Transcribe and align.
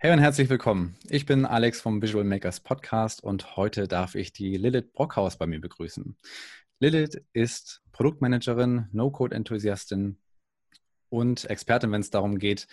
Hey 0.00 0.12
und 0.12 0.20
herzlich 0.20 0.48
willkommen. 0.48 0.94
Ich 1.08 1.26
bin 1.26 1.44
Alex 1.44 1.80
vom 1.80 2.00
Visual 2.00 2.22
Makers 2.22 2.60
Podcast 2.60 3.20
und 3.20 3.56
heute 3.56 3.88
darf 3.88 4.14
ich 4.14 4.32
die 4.32 4.56
Lilith 4.56 4.92
Brockhaus 4.92 5.36
bei 5.36 5.48
mir 5.48 5.60
begrüßen. 5.60 6.16
Lilith 6.78 7.20
ist 7.32 7.82
Produktmanagerin, 7.90 8.86
No-Code-Enthusiastin 8.92 10.16
und 11.08 11.50
Expertin, 11.50 11.90
wenn 11.90 12.00
es 12.00 12.10
darum 12.10 12.38
geht, 12.38 12.68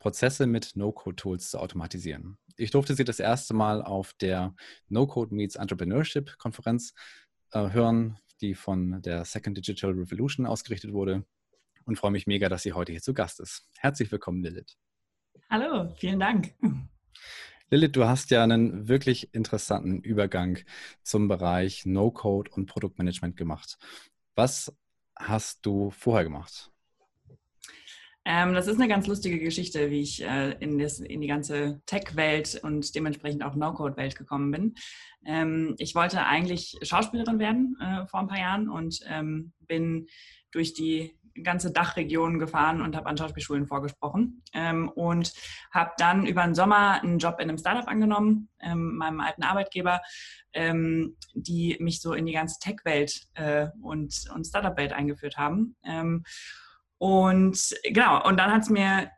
Prozesse 0.00 0.46
mit 0.46 0.76
No-Code-Tools 0.76 1.48
zu 1.48 1.58
automatisieren. 1.58 2.36
Ich 2.58 2.70
durfte 2.70 2.94
sie 2.94 3.04
das 3.04 3.20
erste 3.20 3.54
Mal 3.54 3.80
auf 3.80 4.12
der 4.20 4.54
No-Code 4.90 5.34
Meets 5.34 5.56
Entrepreneurship 5.56 6.36
Konferenz 6.36 6.92
äh, 7.52 7.70
hören, 7.70 8.18
die 8.42 8.54
von 8.54 9.00
der 9.00 9.24
Second 9.24 9.56
Digital 9.56 9.92
Revolution 9.92 10.44
ausgerichtet 10.44 10.92
wurde 10.92 11.24
und 11.86 11.96
freue 11.96 12.10
mich 12.10 12.26
mega, 12.26 12.50
dass 12.50 12.64
sie 12.64 12.74
heute 12.74 12.92
hier 12.92 13.00
zu 13.00 13.14
Gast 13.14 13.40
ist. 13.40 13.66
Herzlich 13.78 14.12
willkommen, 14.12 14.42
Lilith. 14.42 14.76
Hallo, 15.48 15.94
vielen 15.96 16.20
Dank. 16.20 16.54
Lilith, 17.70 17.94
du 17.94 18.04
hast 18.04 18.30
ja 18.30 18.42
einen 18.42 18.88
wirklich 18.88 19.32
interessanten 19.32 20.00
Übergang 20.00 20.58
zum 21.02 21.28
Bereich 21.28 21.86
No-Code 21.86 22.50
und 22.50 22.66
Produktmanagement 22.66 23.36
gemacht. 23.36 23.78
Was 24.34 24.74
hast 25.16 25.64
du 25.64 25.90
vorher 25.90 26.24
gemacht? 26.24 26.72
Ähm, 28.24 28.52
das 28.54 28.66
ist 28.66 28.76
eine 28.76 28.88
ganz 28.88 29.06
lustige 29.06 29.38
Geschichte, 29.38 29.90
wie 29.90 30.00
ich 30.00 30.22
äh, 30.22 30.52
in, 30.60 30.78
das, 30.78 31.00
in, 31.00 31.20
die 31.20 31.26
ganze 31.26 31.80
Tech-Welt 31.86 32.60
und 32.62 32.94
dementsprechend 32.94 33.42
auch 33.42 33.54
No-Code-Welt 33.54 34.16
gekommen 34.16 34.50
bin. 34.50 34.74
Ähm, 35.24 35.74
ich 35.78 35.94
wollte 35.94 36.24
eigentlich 36.26 36.76
Schauspielerin 36.82 37.38
werden 37.38 37.76
äh, 37.80 38.06
vor 38.06 38.20
ein 38.20 38.28
paar 38.28 38.38
Jahren 38.38 38.68
und 38.68 39.00
ähm, 39.08 39.52
bin 39.66 40.06
durch 40.50 40.74
die 40.74 41.14
ganze 41.42 41.72
Dachregion 41.72 42.38
gefahren 42.38 42.80
und 42.80 42.96
habe 42.96 43.06
an 43.08 43.16
Schauspielschulen 43.16 43.66
vorgesprochen 43.66 44.42
ähm, 44.52 44.88
und 44.88 45.32
habe 45.70 45.92
dann 45.98 46.26
über 46.26 46.42
den 46.44 46.54
Sommer 46.54 47.02
einen 47.02 47.18
Job 47.18 47.36
in 47.40 47.48
einem 47.48 47.58
Startup 47.58 47.86
angenommen, 47.88 48.48
ähm, 48.60 48.96
meinem 48.96 49.20
alten 49.20 49.42
Arbeitgeber, 49.42 50.00
ähm, 50.52 51.16
die 51.34 51.76
mich 51.80 52.00
so 52.00 52.12
in 52.12 52.26
die 52.26 52.32
ganze 52.32 52.58
Tech-Welt 52.60 53.28
äh, 53.34 53.68
und, 53.82 54.14
und 54.34 54.46
Startup-Welt 54.46 54.92
eingeführt 54.92 55.36
haben. 55.36 55.76
Ähm, 55.84 56.24
und 56.98 57.74
genau, 57.84 58.22
und 58.26 58.36
dann 58.36 58.52
hat 58.52 58.62
es 58.62 58.70
mir 58.70 59.10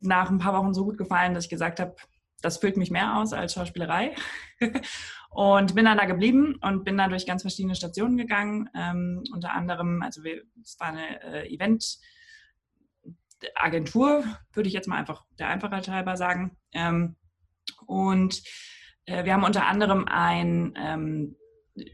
nach 0.00 0.28
ein 0.28 0.38
paar 0.38 0.54
Wochen 0.54 0.74
so 0.74 0.84
gut 0.84 0.98
gefallen, 0.98 1.34
dass 1.34 1.44
ich 1.44 1.50
gesagt 1.50 1.78
habe, 1.78 1.94
das 2.40 2.58
füllt 2.58 2.76
mich 2.76 2.90
mehr 2.90 3.16
aus 3.16 3.32
als 3.32 3.54
Schauspielerei. 3.54 4.14
und 5.28 5.74
bin 5.74 5.84
dann 5.84 5.98
da 5.98 6.06
geblieben 6.06 6.54
und 6.62 6.84
bin 6.84 6.96
dann 6.96 7.10
durch 7.10 7.26
ganz 7.26 7.42
verschiedene 7.42 7.74
Stationen 7.74 8.16
gegangen. 8.16 8.70
Ähm, 8.74 9.22
unter 9.32 9.52
anderem, 9.52 10.00
also 10.02 10.22
es 10.62 10.80
war 10.80 10.86
eine 10.88 11.22
äh, 11.22 11.54
Event-Agentur, 11.54 14.24
würde 14.52 14.68
ich 14.68 14.74
jetzt 14.74 14.88
mal 14.88 14.96
einfach 14.96 15.26
der 15.38 15.48
Einfachheit 15.48 15.88
halber 15.88 16.16
sagen. 16.16 16.56
Ähm, 16.72 17.16
und 17.86 18.42
äh, 19.04 19.24
wir 19.24 19.34
haben 19.34 19.44
unter 19.44 19.66
anderem 19.66 20.06
ein 20.06 20.72
ähm, 20.76 21.36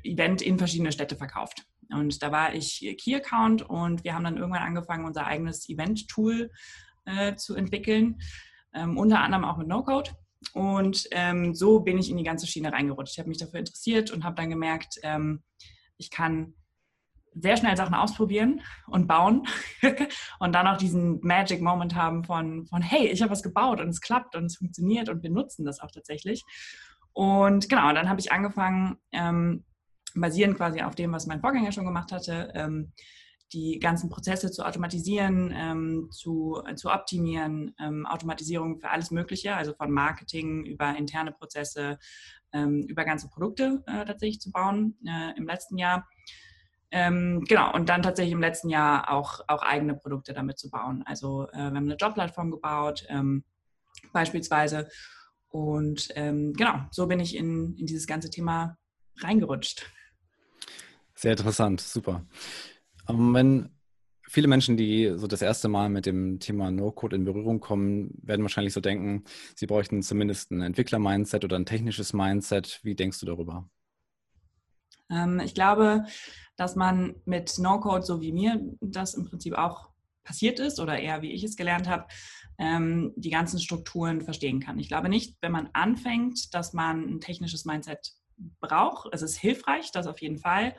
Event 0.02 0.42
in 0.42 0.58
verschiedene 0.58 0.92
Städte 0.92 1.16
verkauft. 1.16 1.64
Und 1.90 2.22
da 2.22 2.32
war 2.32 2.54
ich 2.54 2.96
Key 3.00 3.14
Account 3.14 3.62
und 3.62 4.04
wir 4.04 4.14
haben 4.14 4.24
dann 4.24 4.38
irgendwann 4.38 4.62
angefangen, 4.62 5.04
unser 5.04 5.26
eigenes 5.26 5.68
Event-Tool 5.68 6.50
äh, 7.04 7.34
zu 7.34 7.54
entwickeln, 7.54 8.20
ähm, 8.72 8.96
unter 8.96 9.20
anderem 9.20 9.44
auch 9.44 9.58
mit 9.58 9.68
No-Code. 9.68 10.12
Und 10.52 11.08
ähm, 11.10 11.54
so 11.54 11.80
bin 11.80 11.98
ich 11.98 12.10
in 12.10 12.16
die 12.16 12.24
ganze 12.24 12.46
Schiene 12.46 12.72
reingerutscht. 12.72 13.14
Ich 13.14 13.18
habe 13.18 13.28
mich 13.28 13.38
dafür 13.38 13.60
interessiert 13.60 14.10
und 14.10 14.24
habe 14.24 14.36
dann 14.36 14.50
gemerkt, 14.50 14.98
ähm, 15.02 15.42
ich 15.96 16.10
kann 16.10 16.54
sehr 17.34 17.56
schnell 17.56 17.76
Sachen 17.76 17.94
ausprobieren 17.94 18.60
und 18.86 19.08
bauen 19.08 19.46
und 20.38 20.54
dann 20.54 20.66
auch 20.68 20.76
diesen 20.76 21.20
Magic 21.20 21.60
Moment 21.60 21.94
haben 21.94 22.24
von, 22.24 22.66
von 22.66 22.80
hey, 22.80 23.08
ich 23.08 23.22
habe 23.22 23.32
was 23.32 23.42
gebaut 23.42 23.80
und 23.80 23.88
es 23.88 24.00
klappt 24.00 24.36
und 24.36 24.46
es 24.46 24.56
funktioniert 24.56 25.08
und 25.08 25.22
wir 25.22 25.30
nutzen 25.30 25.64
das 25.64 25.80
auch 25.80 25.90
tatsächlich. 25.90 26.44
Und 27.12 27.68
genau, 27.68 27.92
dann 27.92 28.08
habe 28.08 28.20
ich 28.20 28.32
angefangen, 28.32 28.96
ähm, 29.12 29.64
basierend 30.14 30.56
quasi 30.56 30.82
auf 30.82 30.94
dem, 30.94 31.12
was 31.12 31.26
mein 31.26 31.40
Vorgänger 31.40 31.72
schon 31.72 31.86
gemacht 31.86 32.12
hatte, 32.12 32.52
ähm, 32.54 32.92
die 33.52 33.78
ganzen 33.78 34.10
Prozesse 34.10 34.50
zu 34.50 34.64
automatisieren, 34.66 35.52
ähm, 35.54 36.08
zu, 36.10 36.62
äh, 36.66 36.74
zu 36.74 36.90
optimieren, 36.90 37.74
ähm, 37.80 38.06
Automatisierung 38.06 38.80
für 38.80 38.90
alles 38.90 39.10
Mögliche, 39.10 39.54
also 39.54 39.74
von 39.74 39.90
Marketing 39.90 40.64
über 40.64 40.96
interne 40.96 41.32
Prozesse, 41.32 41.98
ähm, 42.52 42.82
über 42.88 43.04
ganze 43.04 43.28
Produkte 43.28 43.82
äh, 43.86 44.04
tatsächlich 44.04 44.40
zu 44.40 44.50
bauen 44.50 44.96
äh, 45.06 45.36
im 45.36 45.46
letzten 45.46 45.78
Jahr. 45.78 46.08
Ähm, 46.90 47.44
genau, 47.48 47.74
und 47.74 47.88
dann 47.88 48.02
tatsächlich 48.02 48.32
im 48.32 48.40
letzten 48.40 48.68
Jahr 48.68 49.10
auch, 49.10 49.40
auch 49.48 49.62
eigene 49.62 49.94
Produkte 49.94 50.32
damit 50.32 50.58
zu 50.58 50.70
bauen. 50.70 51.02
Also 51.06 51.48
äh, 51.52 51.56
wir 51.56 51.64
haben 51.64 51.76
eine 51.76 51.96
Jobplattform 51.96 52.50
gebaut, 52.50 53.04
ähm, 53.08 53.44
beispielsweise. 54.12 54.88
Und 55.48 56.08
ähm, 56.14 56.52
genau, 56.54 56.86
so 56.90 57.06
bin 57.06 57.20
ich 57.20 57.36
in, 57.36 57.76
in 57.76 57.86
dieses 57.86 58.06
ganze 58.06 58.30
Thema 58.30 58.78
reingerutscht. 59.18 59.90
Sehr 61.14 61.32
interessant, 61.32 61.80
super. 61.80 62.24
Ähm, 63.08 63.34
wenn 63.34 63.70
viele 64.28 64.48
Menschen, 64.48 64.76
die 64.76 65.12
so 65.16 65.26
das 65.26 65.42
erste 65.42 65.68
Mal 65.68 65.88
mit 65.88 66.06
dem 66.06 66.40
Thema 66.40 66.70
No-Code 66.70 67.16
in 67.16 67.24
Berührung 67.24 67.60
kommen, 67.60 68.10
werden 68.22 68.42
wahrscheinlich 68.42 68.72
so 68.72 68.80
denken, 68.80 69.24
sie 69.54 69.66
bräuchten 69.66 70.02
zumindest 70.02 70.50
ein 70.50 70.62
Entwickler-Mindset 70.62 71.44
oder 71.44 71.56
ein 71.56 71.66
technisches 71.66 72.12
Mindset. 72.12 72.80
Wie 72.82 72.94
denkst 72.94 73.20
du 73.20 73.26
darüber? 73.26 73.68
Ähm, 75.10 75.40
ich 75.40 75.54
glaube, 75.54 76.04
dass 76.56 76.76
man 76.76 77.14
mit 77.24 77.58
No-Code, 77.58 78.04
so 78.04 78.20
wie 78.20 78.32
mir 78.32 78.60
das 78.80 79.14
im 79.14 79.24
Prinzip 79.24 79.54
auch 79.54 79.90
passiert 80.24 80.58
ist 80.58 80.80
oder 80.80 80.98
eher 80.98 81.20
wie 81.22 81.32
ich 81.32 81.44
es 81.44 81.56
gelernt 81.56 81.88
habe, 81.88 82.06
ähm, 82.58 83.12
die 83.16 83.30
ganzen 83.30 83.60
Strukturen 83.60 84.22
verstehen 84.22 84.60
kann. 84.60 84.78
Ich 84.78 84.88
glaube 84.88 85.08
nicht, 85.08 85.36
wenn 85.42 85.52
man 85.52 85.68
anfängt, 85.72 86.54
dass 86.54 86.72
man 86.72 87.04
ein 87.04 87.20
technisches 87.20 87.64
Mindset 87.64 88.12
braucht. 88.60 89.08
Es 89.12 89.22
ist 89.22 89.36
hilfreich, 89.36 89.90
das 89.92 90.06
auf 90.06 90.20
jeden 90.20 90.38
Fall. 90.38 90.74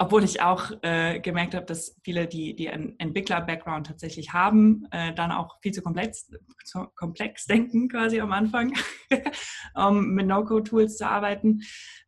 Obwohl 0.00 0.22
ich 0.22 0.40
auch 0.40 0.70
äh, 0.82 1.18
gemerkt 1.18 1.56
habe, 1.56 1.66
dass 1.66 1.96
viele, 2.04 2.28
die, 2.28 2.54
die 2.54 2.68
einen 2.68 2.96
Entwickler-Background 3.00 3.88
tatsächlich 3.88 4.32
haben, 4.32 4.86
äh, 4.92 5.12
dann 5.12 5.32
auch 5.32 5.60
viel 5.60 5.72
zu 5.72 5.82
komplex, 5.82 6.30
zu 6.64 6.86
komplex 6.94 7.46
denken 7.48 7.88
quasi 7.88 8.20
am 8.20 8.30
Anfang, 8.30 8.72
um 9.74 10.14
mit 10.14 10.28
No-Code-Tools 10.28 10.98
zu 10.98 11.08
arbeiten. 11.08 11.62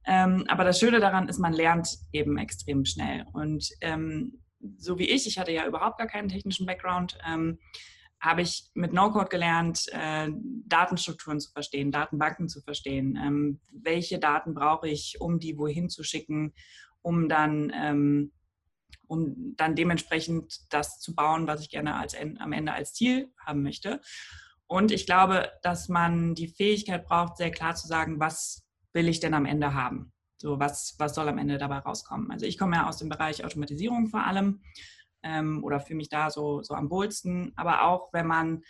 Ähm, 0.07 0.45
aber 0.47 0.63
das 0.63 0.79
Schöne 0.79 1.01
daran 1.01 1.29
ist, 1.29 1.39
man 1.39 1.53
lernt 1.53 1.99
eben 2.13 2.39
extrem 2.39 2.85
schnell. 2.85 3.27
Und 3.33 3.69
ähm, 3.81 4.41
so 4.79 4.99
wie 4.99 5.09
ich, 5.09 5.27
ich 5.27 5.39
hatte 5.39 5.53
ja 5.53 5.67
überhaupt 5.67 5.99
gar 5.99 6.07
keinen 6.07 6.29
technischen 6.29 6.67
Background, 6.67 7.19
ähm, 7.27 7.59
habe 8.21 8.43
ich 8.43 8.71
mit 8.75 8.93
No-Code 8.93 9.31
gelernt, 9.31 9.87
äh, 9.93 10.29
Datenstrukturen 10.67 11.41
zu 11.41 11.51
verstehen, 11.53 11.91
Datenbanken 11.91 12.49
zu 12.49 12.61
verstehen. 12.61 13.19
Ähm, 13.21 13.61
welche 13.73 14.19
Daten 14.19 14.55
brauche 14.55 14.89
ich, 14.89 15.17
um 15.21 15.39
die 15.39 15.57
wohin 15.57 15.89
zu 15.89 16.05
schicken, 16.05 16.53
um 17.03 17.29
dann, 17.29 17.73
ähm, 17.75 18.33
um 19.07 19.55
dann 19.57 19.75
dementsprechend 19.75 20.73
das 20.73 21.01
zu 21.01 21.15
bauen, 21.15 21.47
was 21.47 21.61
ich 21.61 21.71
gerne 21.71 21.97
als, 21.97 22.15
am 22.17 22.53
Ende 22.53 22.73
als 22.73 22.95
Ziel 22.95 23.33
haben 23.45 23.63
möchte. 23.63 24.01
Und 24.67 24.93
ich 24.93 25.05
glaube, 25.05 25.51
dass 25.63 25.89
man 25.89 26.35
die 26.35 26.47
Fähigkeit 26.47 27.05
braucht, 27.05 27.37
sehr 27.37 27.51
klar 27.51 27.75
zu 27.75 27.89
sagen, 27.89 28.21
was 28.21 28.65
will 28.93 29.09
ich 29.09 29.21
denn 29.21 29.35
am 29.35 29.47
Ende 29.47 29.75
haben? 29.75 30.13
So, 30.37 30.59
was, 30.59 30.95
was 30.99 31.15
soll 31.15 31.29
am 31.29 31.39
Ende 31.39 31.59
dabei 31.59 31.79
rauskommen? 31.79 32.31
Also 32.31 32.47
ich 32.47 32.57
komme 32.57 32.77
ja 32.77 32.89
aus 32.89 32.99
dem 32.99 33.09
Bereich 33.09 33.45
Automatisierung 33.45 34.07
vor 34.07 34.25
allem 34.25 34.63
ähm, 35.23 35.63
oder 35.65 35.81
fühle 35.81 35.99
mich 35.99 36.09
da 36.09 36.31
so, 36.31 36.63
so 36.63 36.75
am 36.75 36.91
wohlsten. 36.91 37.53
Aber 37.57 37.83
auch 37.83 38.13
wenn 38.13 38.27
man, 38.27 38.63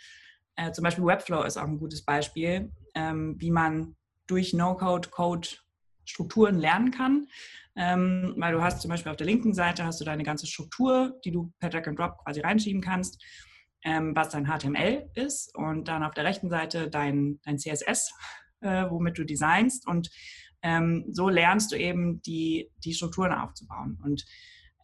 äh, 0.55 0.71
zum 0.71 0.83
Beispiel 0.83 1.05
Webflow 1.05 1.43
ist 1.43 1.57
auch 1.57 1.67
ein 1.67 1.79
gutes 1.79 2.03
Beispiel, 2.03 2.71
ähm, 2.95 3.35
wie 3.39 3.51
man 3.51 3.95
durch 4.27 4.53
No-Code 4.53 5.09
Code 5.09 5.47
Strukturen 6.05 6.59
lernen 6.59 6.91
kann. 6.91 7.27
Ähm, 7.75 8.33
weil 8.37 8.51
du 8.51 8.61
hast 8.61 8.81
zum 8.81 8.89
Beispiel 8.89 9.11
auf 9.11 9.17
der 9.17 9.27
linken 9.27 9.53
Seite 9.53 9.85
hast 9.85 10.01
du 10.01 10.05
deine 10.05 10.23
ganze 10.23 10.45
Struktur, 10.45 11.19
die 11.23 11.31
du 11.31 11.53
per 11.59 11.69
Drag 11.69 11.87
and 11.87 11.97
Drop 11.97 12.17
quasi 12.23 12.41
reinschieben 12.41 12.81
kannst, 12.81 13.23
ähm, 13.83 14.13
was 14.13 14.29
dein 14.29 14.45
HTML 14.45 15.09
ist 15.15 15.55
und 15.55 15.87
dann 15.87 16.03
auf 16.03 16.13
der 16.13 16.25
rechten 16.25 16.49
Seite 16.49 16.89
dein, 16.89 17.39
dein 17.43 17.57
CSS, 17.57 18.11
äh, 18.59 18.89
womit 18.89 19.17
du 19.17 19.23
designst 19.23 19.87
und 19.87 20.09
ähm, 20.63 21.05
so 21.11 21.29
lernst 21.29 21.71
du 21.71 21.77
eben 21.77 22.21
die, 22.21 22.69
die 22.83 22.93
Strukturen 22.93 23.31
aufzubauen. 23.31 23.97
Und 24.03 24.25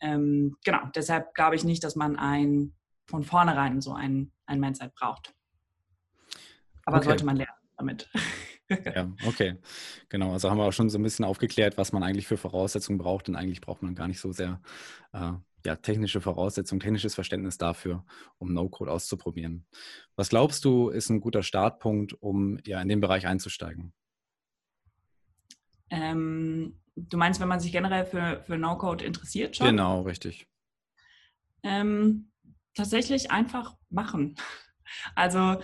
ähm, 0.01 0.55
genau, 0.63 0.79
deshalb 0.95 1.33
glaube 1.33 1.55
ich 1.55 1.63
nicht, 1.63 1.83
dass 1.83 1.95
man 1.95 2.15
ein 2.15 2.73
von 3.05 3.23
vornherein 3.23 3.81
so 3.81 3.93
ein, 3.93 4.31
ein 4.45 4.59
Mindset 4.59 4.93
braucht. 4.95 5.33
Aber 6.85 6.97
okay. 6.97 7.07
sollte 7.07 7.25
man 7.25 7.37
lernen 7.37 7.57
damit. 7.77 8.09
ja, 8.69 9.11
okay. 9.25 9.55
Genau, 10.09 10.33
also 10.33 10.49
haben 10.49 10.57
wir 10.57 10.65
auch 10.65 10.73
schon 10.73 10.89
so 10.89 10.97
ein 10.97 11.03
bisschen 11.03 11.25
aufgeklärt, 11.25 11.77
was 11.77 11.91
man 11.91 12.03
eigentlich 12.03 12.27
für 12.27 12.37
Voraussetzungen 12.37 12.97
braucht. 12.97 13.27
Denn 13.27 13.35
eigentlich 13.35 13.61
braucht 13.61 13.81
man 13.81 13.95
gar 13.95 14.07
nicht 14.07 14.19
so 14.19 14.31
sehr 14.31 14.61
äh, 15.13 15.31
ja, 15.65 15.75
technische 15.75 16.21
Voraussetzungen, 16.21 16.79
technisches 16.79 17.15
Verständnis 17.15 17.57
dafür, 17.57 18.05
um 18.37 18.53
No-Code 18.53 18.91
auszuprobieren. 18.91 19.65
Was 20.15 20.29
glaubst 20.29 20.65
du, 20.65 20.89
ist 20.89 21.09
ein 21.09 21.21
guter 21.21 21.43
Startpunkt, 21.43 22.13
um 22.21 22.59
ja 22.65 22.81
in 22.81 22.89
den 22.89 23.01
Bereich 23.01 23.27
einzusteigen? 23.27 23.93
Ähm, 25.89 26.79
du 26.95 27.17
meinst, 27.17 27.39
wenn 27.39 27.47
man 27.47 27.59
sich 27.59 27.71
generell 27.71 28.05
für, 28.05 28.43
für 28.45 28.57
No-Code 28.57 29.05
interessiert 29.05 29.55
schon? 29.55 29.67
Genau, 29.67 30.01
richtig. 30.01 30.47
Ähm, 31.63 32.31
tatsächlich 32.75 33.31
einfach 33.31 33.75
machen. 33.89 34.35
Also 35.15 35.57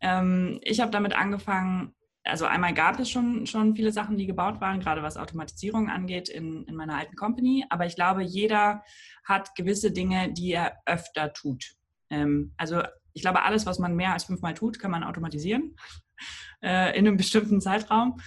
Ähm, 0.00 0.60
ich 0.62 0.80
habe 0.80 0.90
damit 0.90 1.14
angefangen, 1.14 1.94
also 2.28 2.44
einmal 2.44 2.74
gab 2.74 3.00
es 3.00 3.10
schon, 3.10 3.46
schon 3.46 3.74
viele 3.74 3.92
Sachen, 3.92 4.18
die 4.18 4.26
gebaut 4.26 4.60
waren, 4.60 4.80
gerade 4.80 5.02
was 5.02 5.16
Automatisierung 5.16 5.88
angeht 5.88 6.28
in, 6.28 6.64
in 6.64 6.74
meiner 6.74 6.96
alten 6.96 7.16
Company. 7.16 7.64
Aber 7.70 7.86
ich 7.86 7.96
glaube, 7.96 8.22
jeder 8.22 8.84
hat 9.24 9.54
gewisse 9.54 9.90
Dinge, 9.90 10.32
die 10.32 10.52
er 10.52 10.76
öfter 10.84 11.32
tut. 11.32 11.74
Ähm, 12.10 12.52
also 12.56 12.82
ich 13.14 13.22
glaube, 13.22 13.42
alles, 13.42 13.66
was 13.66 13.78
man 13.78 13.96
mehr 13.96 14.12
als 14.12 14.24
fünfmal 14.24 14.54
tut, 14.54 14.78
kann 14.78 14.90
man 14.90 15.04
automatisieren 15.04 15.74
äh, 16.62 16.96
in 16.98 17.06
einem 17.06 17.16
bestimmten 17.16 17.60
Zeitraum. 17.60 18.20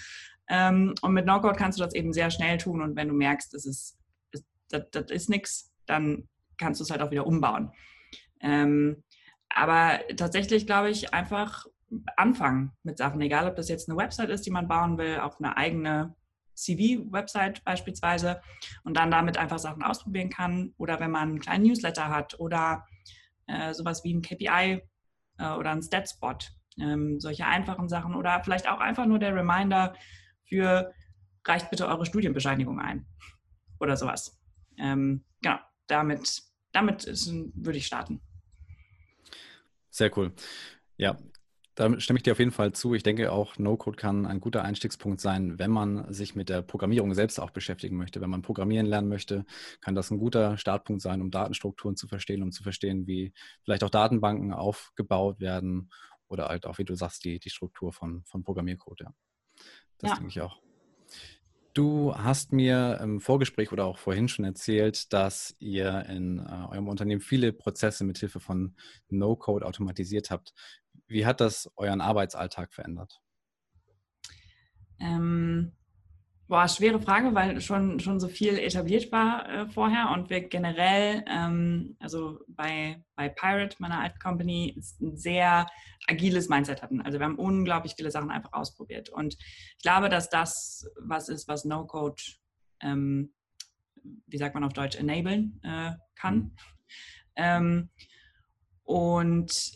Ähm, 0.49 0.95
und 1.01 1.13
mit 1.13 1.25
No-Code 1.25 1.57
kannst 1.57 1.79
du 1.79 1.83
das 1.83 1.93
eben 1.93 2.11
sehr 2.11 2.31
schnell 2.31 2.57
tun. 2.57 2.81
Und 2.81 2.95
wenn 2.95 3.07
du 3.07 3.13
merkst, 3.13 3.53
das 3.53 3.65
ist, 3.65 3.99
das, 4.69 4.83
das 4.91 5.11
ist 5.11 5.29
nichts, 5.29 5.71
dann 5.85 6.27
kannst 6.57 6.79
du 6.79 6.83
es 6.83 6.91
halt 6.91 7.01
auch 7.01 7.11
wieder 7.11 7.27
umbauen. 7.27 7.71
Ähm, 8.39 9.03
aber 9.49 9.99
tatsächlich 10.17 10.65
glaube 10.65 10.89
ich 10.89 11.13
einfach 11.13 11.65
anfangen 12.15 12.71
mit 12.83 12.97
Sachen, 12.97 13.21
egal 13.21 13.47
ob 13.47 13.55
das 13.55 13.69
jetzt 13.69 13.89
eine 13.89 13.97
Website 13.97 14.29
ist, 14.29 14.45
die 14.45 14.51
man 14.51 14.67
bauen 14.67 14.97
will, 14.97 15.19
auch 15.19 15.39
eine 15.39 15.57
eigene 15.57 16.15
CV-Website 16.55 17.63
beispielsweise 17.63 18.41
und 18.83 18.95
dann 18.95 19.11
damit 19.11 19.37
einfach 19.37 19.59
Sachen 19.59 19.83
ausprobieren 19.83 20.29
kann 20.29 20.73
oder 20.77 20.99
wenn 20.99 21.11
man 21.11 21.29
einen 21.29 21.39
kleinen 21.39 21.65
Newsletter 21.65 22.09
hat 22.09 22.39
oder 22.39 22.85
äh, 23.47 23.73
sowas 23.73 24.03
wie 24.03 24.13
ein 24.13 24.21
KPI 24.21 24.81
äh, 25.37 25.51
oder 25.53 25.71
ein 25.71 25.81
Statspot, 25.81 26.51
ähm, 26.79 27.19
solche 27.19 27.45
einfachen 27.45 27.89
Sachen 27.89 28.15
oder 28.15 28.41
vielleicht 28.43 28.67
auch 28.69 28.79
einfach 28.79 29.05
nur 29.05 29.19
der 29.19 29.35
Reminder 29.35 29.93
für 30.43 30.93
reicht 31.45 31.69
bitte 31.69 31.87
eure 31.87 32.05
Studienbescheinigung 32.05 32.79
ein 32.79 33.05
oder 33.79 33.97
sowas. 33.97 34.39
Ähm, 34.77 35.25
genau, 35.41 35.57
damit, 35.87 36.43
damit 36.71 37.05
ist, 37.05 37.31
würde 37.55 37.77
ich 37.77 37.87
starten. 37.87 38.21
Sehr 39.89 40.15
cool. 40.17 40.33
Ja, 40.97 41.17
da 41.75 41.99
stimme 41.99 42.17
ich 42.17 42.23
dir 42.23 42.33
auf 42.33 42.39
jeden 42.39 42.51
Fall 42.51 42.73
zu. 42.73 42.93
Ich 42.93 43.03
denke 43.03 43.31
auch, 43.31 43.57
No-Code 43.57 43.95
kann 43.95 44.25
ein 44.25 44.41
guter 44.41 44.63
Einstiegspunkt 44.63 45.21
sein, 45.21 45.57
wenn 45.57 45.71
man 45.71 46.11
sich 46.13 46.35
mit 46.35 46.49
der 46.49 46.61
Programmierung 46.61 47.13
selbst 47.13 47.39
auch 47.39 47.51
beschäftigen 47.51 47.95
möchte. 47.95 48.19
Wenn 48.19 48.29
man 48.29 48.41
Programmieren 48.41 48.85
lernen 48.85 49.07
möchte, 49.07 49.45
kann 49.79 49.95
das 49.95 50.11
ein 50.11 50.17
guter 50.17 50.57
Startpunkt 50.57 51.01
sein, 51.01 51.21
um 51.21 51.31
Datenstrukturen 51.31 51.95
zu 51.95 52.07
verstehen, 52.07 52.43
um 52.43 52.51
zu 52.51 52.63
verstehen, 52.63 53.07
wie 53.07 53.33
vielleicht 53.63 53.83
auch 53.83 53.89
Datenbanken 53.89 54.53
aufgebaut 54.53 55.39
werden 55.39 55.89
oder 56.27 56.47
halt 56.47 56.65
auch, 56.65 56.77
wie 56.77 56.85
du 56.85 56.95
sagst, 56.95 57.23
die, 57.23 57.39
die 57.39 57.49
Struktur 57.49 57.93
von, 57.93 58.23
von 58.25 58.43
Programmiercode. 58.43 59.01
Ja. 59.01 59.13
Das 59.97 60.09
ja. 60.09 60.15
denke 60.15 60.29
ich 60.29 60.41
auch. 60.41 60.61
Du 61.73 62.13
hast 62.13 62.51
mir 62.51 62.99
im 63.01 63.21
Vorgespräch 63.21 63.71
oder 63.71 63.85
auch 63.85 63.97
vorhin 63.97 64.27
schon 64.27 64.43
erzählt, 64.43 65.13
dass 65.13 65.55
ihr 65.59 66.05
in 66.09 66.39
äh, 66.39 66.67
eurem 66.69 66.89
Unternehmen 66.89 67.21
viele 67.21 67.53
Prozesse 67.53 68.03
mit 68.03 68.17
Hilfe 68.17 68.41
von 68.41 68.75
No-Code 69.09 69.65
automatisiert 69.65 70.31
habt. 70.31 70.53
Wie 71.07 71.25
hat 71.25 71.39
das 71.39 71.71
euren 71.77 72.01
Arbeitsalltag 72.01 72.73
verändert? 72.73 73.21
Ähm, 74.99 75.71
boah, 76.51 76.67
schwere 76.67 76.99
Frage, 76.99 77.33
weil 77.33 77.61
schon, 77.61 78.01
schon 78.01 78.19
so 78.19 78.27
viel 78.27 78.57
etabliert 78.59 79.09
war 79.13 79.47
äh, 79.49 79.69
vorher 79.69 80.11
und 80.11 80.29
wir 80.29 80.41
generell, 80.49 81.23
ähm, 81.25 81.95
also 82.01 82.41
bei, 82.49 83.01
bei 83.15 83.29
Pirate, 83.29 83.77
meiner 83.79 84.01
alten 84.01 84.19
Company, 84.19 84.75
ein 84.99 85.15
sehr 85.15 85.65
agiles 86.07 86.49
Mindset 86.49 86.81
hatten. 86.81 86.99
Also 86.99 87.19
wir 87.19 87.25
haben 87.25 87.39
unglaublich 87.39 87.93
viele 87.95 88.11
Sachen 88.11 88.31
einfach 88.31 88.51
ausprobiert. 88.51 89.07
Und 89.07 89.37
ich 89.77 89.81
glaube, 89.81 90.09
dass 90.09 90.29
das 90.29 90.85
was 90.99 91.29
ist, 91.29 91.47
was 91.47 91.63
No-Code, 91.63 92.21
ähm, 92.81 93.33
wie 94.27 94.37
sagt 94.37 94.53
man 94.53 94.65
auf 94.65 94.73
Deutsch, 94.73 94.97
enablen 94.97 95.61
äh, 95.63 95.93
kann. 96.15 96.35
Mhm. 96.35 96.51
Ähm, 97.37 97.89
und 98.83 99.71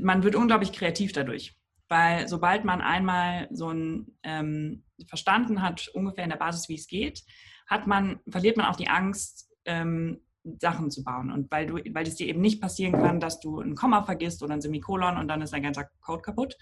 man 0.00 0.24
wird 0.24 0.34
unglaublich 0.34 0.72
kreativ 0.72 1.12
dadurch. 1.12 1.55
Weil 1.88 2.28
sobald 2.28 2.64
man 2.64 2.80
einmal 2.80 3.48
so 3.52 3.70
ein 3.70 4.18
ähm, 4.22 4.84
verstanden 5.06 5.62
hat, 5.62 5.88
ungefähr 5.88 6.24
in 6.24 6.30
der 6.30 6.36
Basis, 6.36 6.68
wie 6.68 6.74
es 6.74 6.86
geht, 6.86 7.22
hat 7.66 7.86
man, 7.86 8.20
verliert 8.28 8.56
man 8.56 8.66
auch 8.66 8.76
die 8.76 8.88
Angst, 8.88 9.50
ähm, 9.64 10.20
Sachen 10.60 10.90
zu 10.90 11.02
bauen. 11.02 11.30
Und 11.30 11.50
weil, 11.50 11.66
du, 11.66 11.74
weil 11.74 12.06
es 12.06 12.16
dir 12.16 12.28
eben 12.28 12.40
nicht 12.40 12.60
passieren 12.60 12.92
kann, 12.92 13.20
dass 13.20 13.40
du 13.40 13.60
ein 13.60 13.74
Komma 13.74 14.02
vergisst 14.02 14.42
oder 14.42 14.54
ein 14.54 14.60
Semikolon 14.60 15.16
und 15.16 15.28
dann 15.28 15.42
ist 15.42 15.52
dein 15.52 15.62
ganzer 15.62 15.88
Code 16.00 16.22
kaputt. 16.22 16.56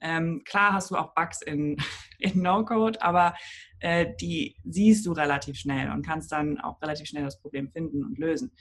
Ähm, 0.00 0.42
klar 0.44 0.74
hast 0.74 0.90
du 0.90 0.96
auch 0.96 1.14
Bugs 1.14 1.42
in, 1.42 1.76
in 2.18 2.42
No-Code, 2.42 3.02
aber 3.02 3.34
äh, 3.80 4.14
die 4.20 4.56
siehst 4.64 5.06
du 5.06 5.12
relativ 5.12 5.56
schnell 5.56 5.90
und 5.90 6.04
kannst 6.04 6.32
dann 6.32 6.60
auch 6.60 6.80
relativ 6.82 7.08
schnell 7.08 7.24
das 7.24 7.40
Problem 7.40 7.70
finden 7.70 8.04
und 8.04 8.18
lösen. 8.18 8.52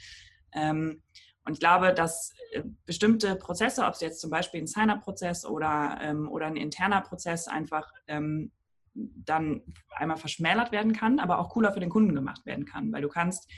Ähm, 0.54 1.04
und 1.46 1.54
ich 1.54 1.60
glaube, 1.60 1.94
dass 1.94 2.34
äh, 2.52 2.64
bestimmte 2.86 3.36
Prozesse, 3.36 3.86
ob 3.86 3.94
es 3.94 4.02
jetzt 4.02 4.20
zum 4.20 4.30
Beispiel 4.30 4.62
ein 4.62 4.68
Sign-up-Prozess 4.68 5.46
oder, 5.46 5.98
ähm, 6.02 6.30
oder 6.30 6.48
ein 6.48 6.56
interner 6.56 7.02
Prozess 7.02 7.48
einfach 7.48 7.92
ähm, 8.08 8.52
dann 8.94 9.62
einmal 9.90 10.18
verschmälert 10.18 10.72
werden 10.72 10.94
kann, 10.94 11.20
aber 11.20 11.40
auch 11.40 11.50
cooler 11.50 11.74
für 11.74 11.80
den 11.80 11.90
Kunden 11.90 12.16
gemacht 12.16 12.46
werden 12.46 12.66
kann, 12.66 12.92
weil 12.92 13.02
du 13.02 13.10
kannst 13.10 13.50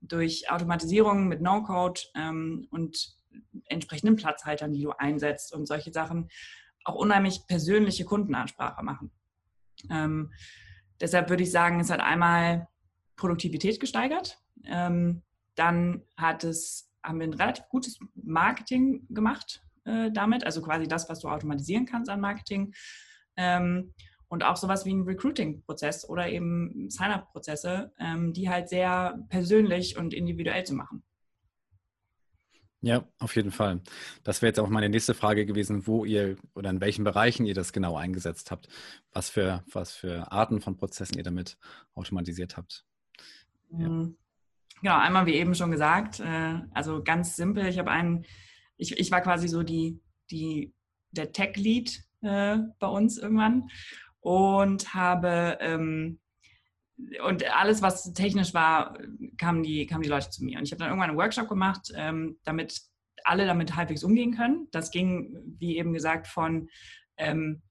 durch 0.00 0.50
Automatisierung 0.50 1.28
mit 1.28 1.40
No-Code 1.40 2.00
ähm, 2.14 2.66
und 2.70 3.16
entsprechenden 3.66 4.16
Platzhaltern, 4.16 4.72
die 4.72 4.82
du 4.82 4.92
einsetzt 4.92 5.52
und 5.54 5.66
solche 5.66 5.92
Sachen, 5.92 6.28
auch 6.84 6.94
unheimlich 6.94 7.46
persönliche 7.46 8.04
Kundenansprache 8.04 8.82
machen. 8.82 9.10
Ähm, 9.90 10.32
deshalb 11.00 11.28
würde 11.28 11.42
ich 11.42 11.50
sagen, 11.50 11.80
es 11.80 11.90
hat 11.90 12.00
einmal 12.00 12.68
Produktivität 13.16 13.80
gesteigert. 13.80 14.38
Ähm, 14.64 15.22
dann 15.54 16.02
hat 16.16 16.44
es, 16.44 16.87
haben 17.02 17.20
wir 17.20 17.26
ein 17.26 17.34
relativ 17.34 17.64
gutes 17.68 17.98
Marketing 18.14 19.06
gemacht 19.08 19.62
äh, 19.84 20.10
damit, 20.12 20.44
also 20.44 20.62
quasi 20.62 20.86
das, 20.86 21.08
was 21.08 21.20
du 21.20 21.28
automatisieren 21.28 21.86
kannst 21.86 22.10
an 22.10 22.20
Marketing. 22.20 22.74
Ähm, 23.36 23.94
und 24.28 24.44
auch 24.44 24.56
sowas 24.56 24.84
wie 24.84 24.92
ein 24.92 25.02
Recruiting-Prozess 25.02 26.08
oder 26.08 26.28
eben 26.28 26.90
Sign-up-Prozesse, 26.90 27.92
ähm, 27.98 28.34
die 28.34 28.50
halt 28.50 28.68
sehr 28.68 29.18
persönlich 29.30 29.96
und 29.96 30.12
individuell 30.12 30.64
zu 30.64 30.74
machen. 30.74 31.02
Ja, 32.80 33.08
auf 33.18 33.34
jeden 33.34 33.50
Fall. 33.50 33.80
Das 34.22 34.40
wäre 34.40 34.50
jetzt 34.50 34.60
auch 34.60 34.68
meine 34.68 34.88
nächste 34.88 35.14
Frage 35.14 35.46
gewesen, 35.46 35.86
wo 35.86 36.04
ihr 36.04 36.36
oder 36.54 36.70
in 36.70 36.80
welchen 36.80 37.02
Bereichen 37.02 37.44
ihr 37.44 37.54
das 37.54 37.72
genau 37.72 37.96
eingesetzt 37.96 38.50
habt, 38.52 38.68
was 39.12 39.30
für, 39.30 39.64
was 39.72 39.92
für 39.92 40.30
Arten 40.30 40.60
von 40.60 40.76
Prozessen 40.76 41.16
ihr 41.16 41.24
damit 41.24 41.56
automatisiert 41.94 42.56
habt. 42.56 42.84
Ja. 43.70 43.88
Mhm. 43.88 44.16
Genau, 44.82 44.98
einmal 44.98 45.26
wie 45.26 45.34
eben 45.34 45.54
schon 45.54 45.70
gesagt, 45.70 46.20
äh, 46.20 46.60
also 46.72 47.02
ganz 47.02 47.36
simpel, 47.36 47.66
ich 47.66 47.78
habe 47.78 47.90
einen, 47.90 48.24
ich, 48.76 48.98
ich 48.98 49.10
war 49.10 49.20
quasi 49.20 49.48
so 49.48 49.62
die, 49.62 50.00
die, 50.30 50.72
der 51.10 51.32
Tech-Lead 51.32 52.00
äh, 52.22 52.58
bei 52.78 52.86
uns 52.86 53.18
irgendwann 53.18 53.68
und 54.20 54.94
habe 54.94 55.58
ähm, 55.60 56.20
und 57.24 57.44
alles, 57.54 57.80
was 57.80 58.12
technisch 58.12 58.54
war, 58.54 58.98
kamen 59.36 59.62
die, 59.62 59.86
kamen 59.86 60.02
die 60.02 60.08
Leute 60.08 60.30
zu 60.30 60.44
mir. 60.44 60.58
Und 60.58 60.64
ich 60.64 60.72
habe 60.72 60.80
dann 60.80 60.88
irgendwann 60.88 61.10
einen 61.10 61.18
Workshop 61.18 61.48
gemacht, 61.48 61.92
ähm, 61.94 62.38
damit 62.44 62.80
alle 63.24 63.46
damit 63.46 63.76
halbwegs 63.76 64.02
umgehen 64.02 64.34
können. 64.34 64.66
Das 64.72 64.90
ging, 64.90 65.38
wie 65.58 65.78
eben 65.78 65.92
gesagt, 65.92 66.26
von 66.26 66.68
ähm, 67.16 67.62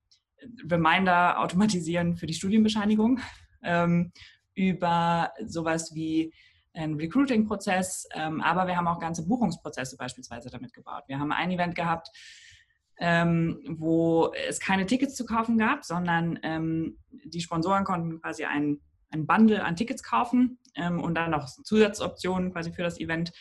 Reminder 0.69 1.39
automatisieren 1.39 2.15
für 2.15 2.27
die 2.27 2.33
Studienbescheinigung 2.33 3.19
ähm, 3.63 4.11
über 4.53 5.33
sowas 5.45 5.93
wie 5.93 6.33
ein 6.77 6.95
Recruiting-Prozess, 6.95 8.07
ähm, 8.13 8.41
aber 8.41 8.67
wir 8.67 8.77
haben 8.77 8.87
auch 8.87 8.99
ganze 8.99 9.25
Buchungsprozesse 9.27 9.97
beispielsweise 9.97 10.49
damit 10.49 10.73
gebaut. 10.73 11.03
Wir 11.07 11.19
haben 11.19 11.31
ein 11.31 11.51
Event 11.51 11.75
gehabt, 11.75 12.09
ähm, 12.99 13.59
wo 13.67 14.33
es 14.47 14.59
keine 14.59 14.85
Tickets 14.85 15.15
zu 15.15 15.25
kaufen 15.25 15.57
gab, 15.57 15.83
sondern 15.83 16.39
ähm, 16.43 16.97
die 17.09 17.41
Sponsoren 17.41 17.83
konnten 17.83 18.21
quasi 18.21 18.45
ein, 18.45 18.79
ein 19.09 19.27
Bundle 19.27 19.63
an 19.63 19.75
Tickets 19.75 20.03
kaufen 20.03 20.59
ähm, 20.75 21.01
und 21.01 21.15
dann 21.15 21.31
noch 21.31 21.45
Zusatzoptionen 21.45 22.51
quasi 22.51 22.71
für 22.71 22.83
das 22.83 22.99
Event. 22.99 23.31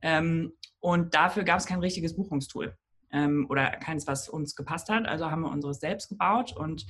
Ähm, 0.00 0.52
und 0.80 1.14
dafür 1.14 1.44
gab 1.44 1.58
es 1.58 1.66
kein 1.66 1.80
richtiges 1.80 2.16
Buchungstool 2.16 2.76
ähm, 3.12 3.46
oder 3.48 3.70
keins, 3.70 4.06
was 4.06 4.28
uns 4.28 4.56
gepasst 4.56 4.88
hat. 4.88 5.06
Also 5.06 5.30
haben 5.30 5.42
wir 5.42 5.50
unseres 5.50 5.78
selbst 5.80 6.08
gebaut 6.08 6.56
und 6.56 6.86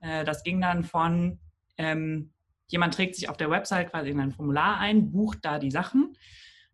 äh, 0.00 0.24
das 0.24 0.44
ging 0.44 0.60
dann 0.60 0.84
von 0.84 1.40
ähm, 1.76 2.32
jemand 2.68 2.94
trägt 2.94 3.16
sich 3.16 3.28
auf 3.28 3.36
der 3.36 3.50
Website 3.50 3.90
quasi 3.90 4.10
in 4.10 4.20
ein 4.20 4.32
Formular 4.32 4.78
ein, 4.78 5.12
bucht 5.12 5.38
da 5.42 5.58
die 5.58 5.70
Sachen 5.70 6.16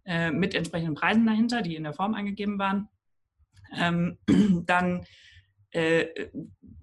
äh, 0.05 0.31
mit 0.31 0.55
entsprechenden 0.55 0.95
Preisen 0.95 1.27
dahinter, 1.27 1.63
die 1.63 1.77
in 1.77 1.85
der 1.85 1.93
Form 1.93 2.15
eingegeben 2.15 2.59
waren. 2.59 2.89
Ähm, 3.77 4.19
dann 4.67 5.05
äh, 5.73 6.29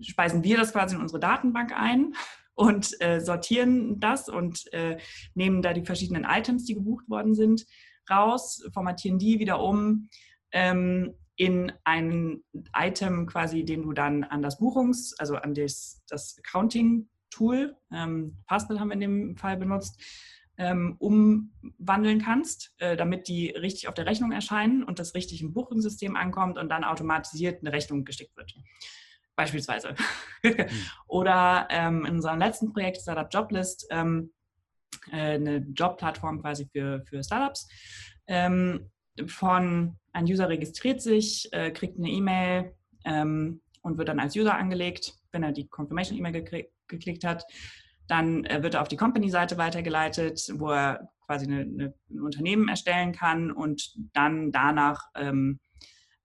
speisen 0.01 0.43
wir 0.43 0.57
das 0.57 0.71
quasi 0.71 0.95
in 0.95 1.01
unsere 1.01 1.19
Datenbank 1.19 1.71
ein 1.73 2.13
und 2.53 2.99
äh, 3.01 3.19
sortieren 3.19 3.99
das 3.99 4.29
und 4.29 4.71
äh, 4.73 4.97
nehmen 5.35 5.61
da 5.61 5.73
die 5.73 5.85
verschiedenen 5.85 6.25
Items, 6.25 6.65
die 6.65 6.73
gebucht 6.73 7.09
worden 7.09 7.35
sind, 7.35 7.65
raus, 8.09 8.63
formatieren 8.73 9.19
die 9.19 9.39
wieder 9.39 9.61
um 9.61 10.09
ähm, 10.51 11.13
in 11.35 11.71
ein 11.83 12.43
Item 12.75 13.27
quasi, 13.27 13.63
den 13.63 13.83
du 13.83 13.93
dann 13.93 14.23
an 14.23 14.41
das 14.41 14.59
Buchungs-, 14.59 15.13
also 15.19 15.35
an 15.35 15.53
das, 15.53 16.03
das 16.07 16.39
Accounting-Tool, 17.27 17.75
ähm, 17.91 18.37
Fastbill 18.47 18.79
haben 18.79 18.89
wir 18.89 18.93
in 18.93 18.99
dem 18.99 19.37
Fall 19.37 19.57
benutzt, 19.57 20.01
ähm, 20.57 20.95
umwandeln 20.97 22.19
kannst, 22.19 22.73
äh, 22.79 22.97
damit 22.97 23.27
die 23.27 23.49
richtig 23.51 23.87
auf 23.87 23.93
der 23.93 24.07
Rechnung 24.07 24.31
erscheinen 24.31 24.83
und 24.83 24.97
das 24.97 25.13
richtig 25.13 25.41
im 25.41 25.53
Buchungssystem 25.53 26.15
ankommt 26.15 26.57
und 26.57 26.69
dann 26.69 26.83
automatisiert 26.83 27.61
eine 27.61 27.71
Rechnung 27.71 28.05
geschickt 28.05 28.35
wird. 28.35 28.55
Beispielsweise. 29.35 29.93
Mhm. 30.43 30.55
Oder 31.07 31.67
ähm, 31.69 32.05
in 32.05 32.15
unserem 32.15 32.39
letzten 32.39 32.73
Projekt, 32.73 32.97
Startup 32.97 33.27
Joblist, 33.31 33.85
ähm, 33.91 34.31
äh, 35.11 35.35
eine 35.35 35.57
Jobplattform 35.57 36.41
quasi 36.41 36.67
für, 36.71 37.03
für 37.07 37.23
Startups. 37.23 37.67
Ähm, 38.25 38.89
von 39.27 39.95
ein 40.11 40.25
User 40.25 40.49
registriert 40.49 41.01
sich, 41.01 41.49
äh, 41.51 41.69
kriegt 41.69 41.99
eine 41.99 42.09
E-Mail 42.09 42.73
ähm, 43.05 43.61
und 43.83 43.99
wird 43.99 44.09
dann 44.09 44.19
als 44.19 44.35
User 44.35 44.55
angelegt, 44.55 45.13
wenn 45.31 45.43
er 45.43 45.51
die 45.51 45.67
Confirmation-E-Mail 45.67 46.33
geklickt 46.87 47.23
hat. 47.23 47.45
Dann 48.07 48.45
äh, 48.45 48.63
wird 48.63 48.75
er 48.75 48.81
auf 48.81 48.87
die 48.87 48.97
Company-Seite 48.97 49.57
weitergeleitet, 49.57 50.51
wo 50.55 50.71
er 50.71 51.09
quasi 51.25 51.45
eine, 51.45 51.61
eine, 51.61 51.93
ein 52.09 52.21
Unternehmen 52.21 52.69
erstellen 52.69 53.11
kann 53.11 53.51
und 53.51 53.93
dann 54.13 54.51
danach 54.51 55.03
ähm, 55.15 55.59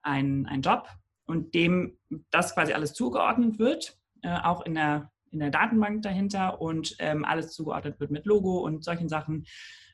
ein, 0.02 0.46
ein 0.46 0.62
Job 0.62 0.88
und 1.26 1.54
dem 1.54 1.98
das 2.30 2.54
quasi 2.54 2.72
alles 2.72 2.94
zugeordnet 2.94 3.58
wird, 3.58 3.98
äh, 4.22 4.38
auch 4.38 4.64
in 4.64 4.74
der, 4.74 5.10
in 5.30 5.40
der 5.40 5.50
Datenbank 5.50 6.02
dahinter 6.02 6.60
und 6.60 6.94
ähm, 6.98 7.24
alles 7.24 7.52
zugeordnet 7.52 7.98
wird 8.00 8.10
mit 8.10 8.26
Logo 8.26 8.58
und 8.60 8.84
solchen 8.84 9.08
Sachen. 9.08 9.44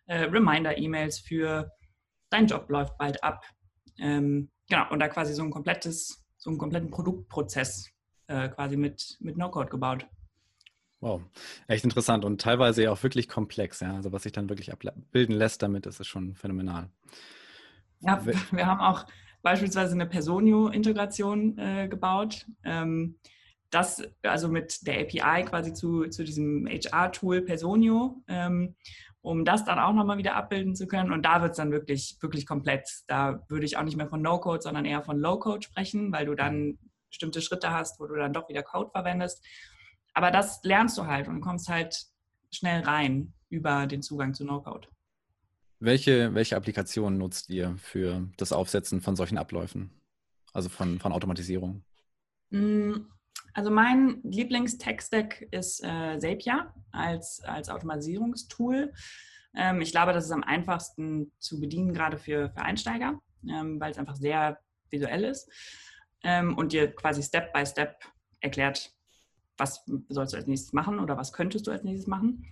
Äh, 0.06 0.24
Reminder-E-Mails 0.24 1.20
für 1.20 1.70
dein 2.30 2.46
Job 2.46 2.68
läuft 2.68 2.96
bald 2.98 3.22
ab. 3.22 3.44
Ähm, 3.98 4.50
genau, 4.68 4.90
und 4.90 5.00
da 5.00 5.08
quasi 5.08 5.34
so 5.34 5.42
ein 5.42 5.50
komplettes, 5.50 6.24
so 6.36 6.50
einen 6.50 6.58
kompletten 6.58 6.90
Produktprozess 6.90 7.90
äh, 8.26 8.48
quasi 8.48 8.76
mit, 8.76 9.16
mit 9.20 9.36
No-Code 9.36 9.70
gebaut. 9.70 10.06
Wow, 11.00 11.22
echt 11.68 11.84
interessant 11.84 12.24
und 12.24 12.40
teilweise 12.40 12.82
ja 12.82 12.90
auch 12.90 13.02
wirklich 13.02 13.28
komplex. 13.28 13.80
Ja? 13.80 13.94
Also 13.94 14.12
was 14.12 14.24
sich 14.24 14.32
dann 14.32 14.48
wirklich 14.48 14.72
abbilden 14.72 15.34
lässt 15.34 15.62
damit, 15.62 15.86
ist 15.86 16.00
es 16.00 16.06
schon 16.06 16.34
phänomenal. 16.34 16.90
Ja, 18.00 18.24
wir 18.50 18.66
haben 18.66 18.80
auch 18.80 19.06
beispielsweise 19.42 19.94
eine 19.94 20.06
Personio-Integration 20.06 21.58
äh, 21.58 21.88
gebaut. 21.88 22.46
Ähm, 22.64 23.18
das 23.70 24.02
also 24.22 24.48
mit 24.48 24.86
der 24.86 25.00
API 25.00 25.44
quasi 25.44 25.72
zu, 25.72 26.06
zu 26.08 26.24
diesem 26.24 26.66
HR-Tool 26.66 27.42
Personio, 27.42 28.22
ähm, 28.26 28.74
um 29.20 29.44
das 29.44 29.64
dann 29.64 29.78
auch 29.78 29.92
nochmal 29.92 30.18
wieder 30.18 30.36
abbilden 30.36 30.74
zu 30.74 30.86
können. 30.86 31.12
Und 31.12 31.22
da 31.22 31.42
wird 31.42 31.52
es 31.52 31.58
dann 31.58 31.70
wirklich, 31.70 32.16
wirklich 32.20 32.46
komplett. 32.46 32.88
Da 33.06 33.44
würde 33.48 33.66
ich 33.66 33.76
auch 33.76 33.82
nicht 33.82 33.96
mehr 33.96 34.08
von 34.08 34.22
No-Code, 34.22 34.62
sondern 34.62 34.84
eher 34.84 35.02
von 35.02 35.18
Low-Code 35.18 35.62
sprechen, 35.62 36.12
weil 36.12 36.26
du 36.26 36.34
dann 36.34 36.78
bestimmte 37.08 37.42
Schritte 37.42 37.70
hast, 37.70 38.00
wo 38.00 38.06
du 38.06 38.16
dann 38.16 38.32
doch 38.32 38.48
wieder 38.48 38.62
Code 38.62 38.90
verwendest. 38.90 39.44
Aber 40.18 40.32
das 40.32 40.64
lernst 40.64 40.98
du 40.98 41.06
halt 41.06 41.28
und 41.28 41.40
kommst 41.40 41.68
halt 41.68 42.06
schnell 42.50 42.82
rein 42.82 43.34
über 43.50 43.86
den 43.86 44.02
Zugang 44.02 44.34
zu 44.34 44.44
No-Code. 44.44 44.88
Welche, 45.78 46.34
welche 46.34 46.56
Applikationen 46.56 47.20
nutzt 47.20 47.50
ihr 47.50 47.76
für 47.76 48.26
das 48.36 48.52
Aufsetzen 48.52 49.00
von 49.00 49.14
solchen 49.14 49.38
Abläufen? 49.38 49.92
Also 50.52 50.70
von, 50.70 50.98
von 50.98 51.12
Automatisierung? 51.12 51.84
Mm, 52.50 52.94
also 53.54 53.70
mein 53.70 54.20
Lieblings-Tech-Stack 54.24 55.42
ist 55.52 55.84
äh, 55.84 56.18
Zapier 56.18 56.74
als, 56.90 57.40
als 57.44 57.68
Automatisierungstool. 57.68 58.92
Ähm, 59.54 59.80
ich 59.80 59.92
glaube, 59.92 60.12
das 60.12 60.24
ist 60.24 60.32
am 60.32 60.42
einfachsten 60.42 61.30
zu 61.38 61.60
bedienen, 61.60 61.94
gerade 61.94 62.18
für, 62.18 62.50
für 62.50 62.62
Einsteiger, 62.62 63.20
ähm, 63.48 63.78
weil 63.78 63.92
es 63.92 63.98
einfach 63.98 64.16
sehr 64.16 64.58
visuell 64.90 65.22
ist 65.22 65.48
ähm, 66.24 66.58
und 66.58 66.72
dir 66.72 66.92
quasi 66.92 67.22
Step 67.22 67.52
by 67.52 67.64
Step 67.64 68.00
erklärt, 68.40 68.97
was 69.58 69.84
sollst 70.08 70.32
du 70.32 70.36
als 70.36 70.46
nächstes 70.46 70.72
machen 70.72 70.98
oder 70.98 71.16
was 71.16 71.32
könntest 71.32 71.66
du 71.66 71.70
als 71.70 71.84
nächstes 71.84 72.06
machen. 72.06 72.46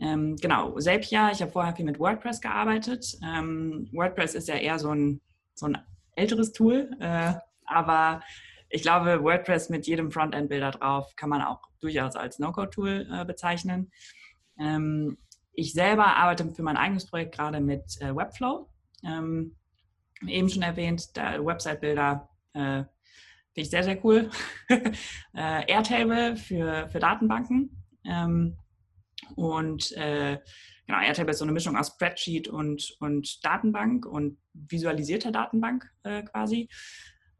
Ähm, 0.00 0.36
genau, 0.36 0.78
Zapier, 0.78 1.30
ich 1.32 1.42
habe 1.42 1.52
vorher 1.52 1.76
viel 1.76 1.84
mit 1.84 1.98
WordPress 1.98 2.40
gearbeitet. 2.40 3.18
Ähm, 3.22 3.88
WordPress 3.92 4.34
ist 4.34 4.48
ja 4.48 4.56
eher 4.56 4.78
so 4.78 4.90
ein, 4.92 5.20
so 5.54 5.66
ein 5.66 5.78
älteres 6.16 6.52
Tool, 6.52 6.90
äh, 7.00 7.34
aber 7.66 8.22
ich 8.70 8.82
glaube, 8.82 9.22
WordPress 9.22 9.68
mit 9.68 9.86
jedem 9.86 10.10
Frontend-Bilder 10.10 10.70
drauf 10.70 11.14
kann 11.16 11.28
man 11.28 11.42
auch 11.42 11.60
durchaus 11.80 12.16
als 12.16 12.38
No-Code-Tool 12.38 13.08
äh, 13.12 13.24
bezeichnen. 13.24 13.90
Ähm, 14.58 15.18
ich 15.52 15.72
selber 15.72 16.16
arbeite 16.16 16.48
für 16.50 16.62
mein 16.62 16.76
eigenes 16.76 17.06
Projekt 17.06 17.34
gerade 17.34 17.60
mit 17.60 18.00
äh, 18.00 18.14
Webflow. 18.14 18.68
Ähm, 19.04 19.56
eben 20.26 20.48
schon 20.48 20.62
erwähnt, 20.62 21.16
der 21.16 21.44
Website-Bilder 21.44 22.28
äh, 22.54 22.84
Finde 23.52 23.64
ich 23.64 23.70
sehr, 23.70 23.82
sehr 23.82 24.04
cool. 24.04 24.30
äh, 24.68 25.72
Airtable 25.72 26.36
für, 26.36 26.88
für 26.88 26.98
Datenbanken. 27.00 27.84
Ähm, 28.04 28.56
und 29.36 29.92
äh, 29.92 30.38
genau, 30.86 31.00
Airtable 31.00 31.32
ist 31.32 31.38
so 31.38 31.44
eine 31.44 31.52
Mischung 31.52 31.76
aus 31.76 31.88
Spreadsheet 31.88 32.48
und, 32.48 32.96
und 33.00 33.44
Datenbank 33.44 34.06
und 34.06 34.38
visualisierter 34.52 35.32
Datenbank 35.32 35.90
äh, 36.04 36.22
quasi. 36.22 36.68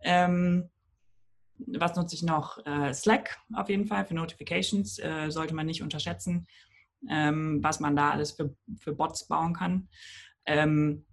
Ähm, 0.03 0.69
was 1.67 1.95
nutze 1.95 2.15
ich 2.15 2.23
noch? 2.23 2.59
Äh, 2.65 2.93
Slack 2.93 3.39
auf 3.55 3.69
jeden 3.69 3.87
Fall 3.87 4.05
für 4.05 4.15
Notifications 4.15 4.99
äh, 4.99 5.31
sollte 5.31 5.55
man 5.55 5.67
nicht 5.67 5.83
unterschätzen, 5.83 6.47
ähm, 7.09 7.63
was 7.63 7.81
man 7.81 7.97
da 7.97 8.11
alles 8.11 8.33
für, 8.33 8.55
für 8.79 8.95
Bots 8.95 9.29
bauen 9.29 9.55
kann. 9.55 9.89
Ähm, 10.47 11.05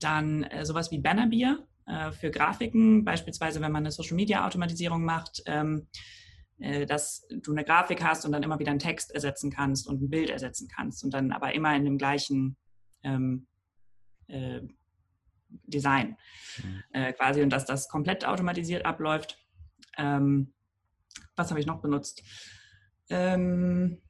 dann 0.00 0.44
äh, 0.44 0.64
sowas 0.64 0.90
wie 0.90 0.98
Bannerbeer 0.98 1.66
äh, 1.88 2.12
für 2.12 2.30
Grafiken, 2.30 3.04
beispielsweise 3.04 3.60
wenn 3.60 3.72
man 3.72 3.82
eine 3.82 3.90
Social-Media-Automatisierung 3.90 5.04
macht, 5.04 5.42
ähm, 5.46 5.88
äh, 6.58 6.86
dass 6.86 7.26
du 7.42 7.52
eine 7.52 7.64
Grafik 7.64 8.02
hast 8.02 8.24
und 8.24 8.32
dann 8.32 8.42
immer 8.42 8.58
wieder 8.58 8.70
einen 8.70 8.80
Text 8.80 9.12
ersetzen 9.12 9.50
kannst 9.50 9.86
und 9.86 10.02
ein 10.02 10.10
Bild 10.10 10.30
ersetzen 10.30 10.68
kannst 10.68 11.04
und 11.04 11.14
dann 11.14 11.32
aber 11.32 11.54
immer 11.54 11.74
in 11.74 11.84
dem 11.84 11.98
gleichen 11.98 12.56
ähm, 13.02 13.46
äh, 14.26 14.60
Design 15.48 16.16
mhm. 16.62 16.82
äh, 16.92 17.12
quasi 17.12 17.42
und 17.42 17.50
dass 17.50 17.64
das 17.64 17.88
komplett 17.88 18.26
automatisiert 18.26 18.84
abläuft. 18.84 19.38
Ähm, 19.96 20.52
was 21.36 21.50
habe 21.50 21.60
ich 21.60 21.66
noch 21.66 21.80
benutzt? 21.80 22.22
Ähm, 23.08 24.02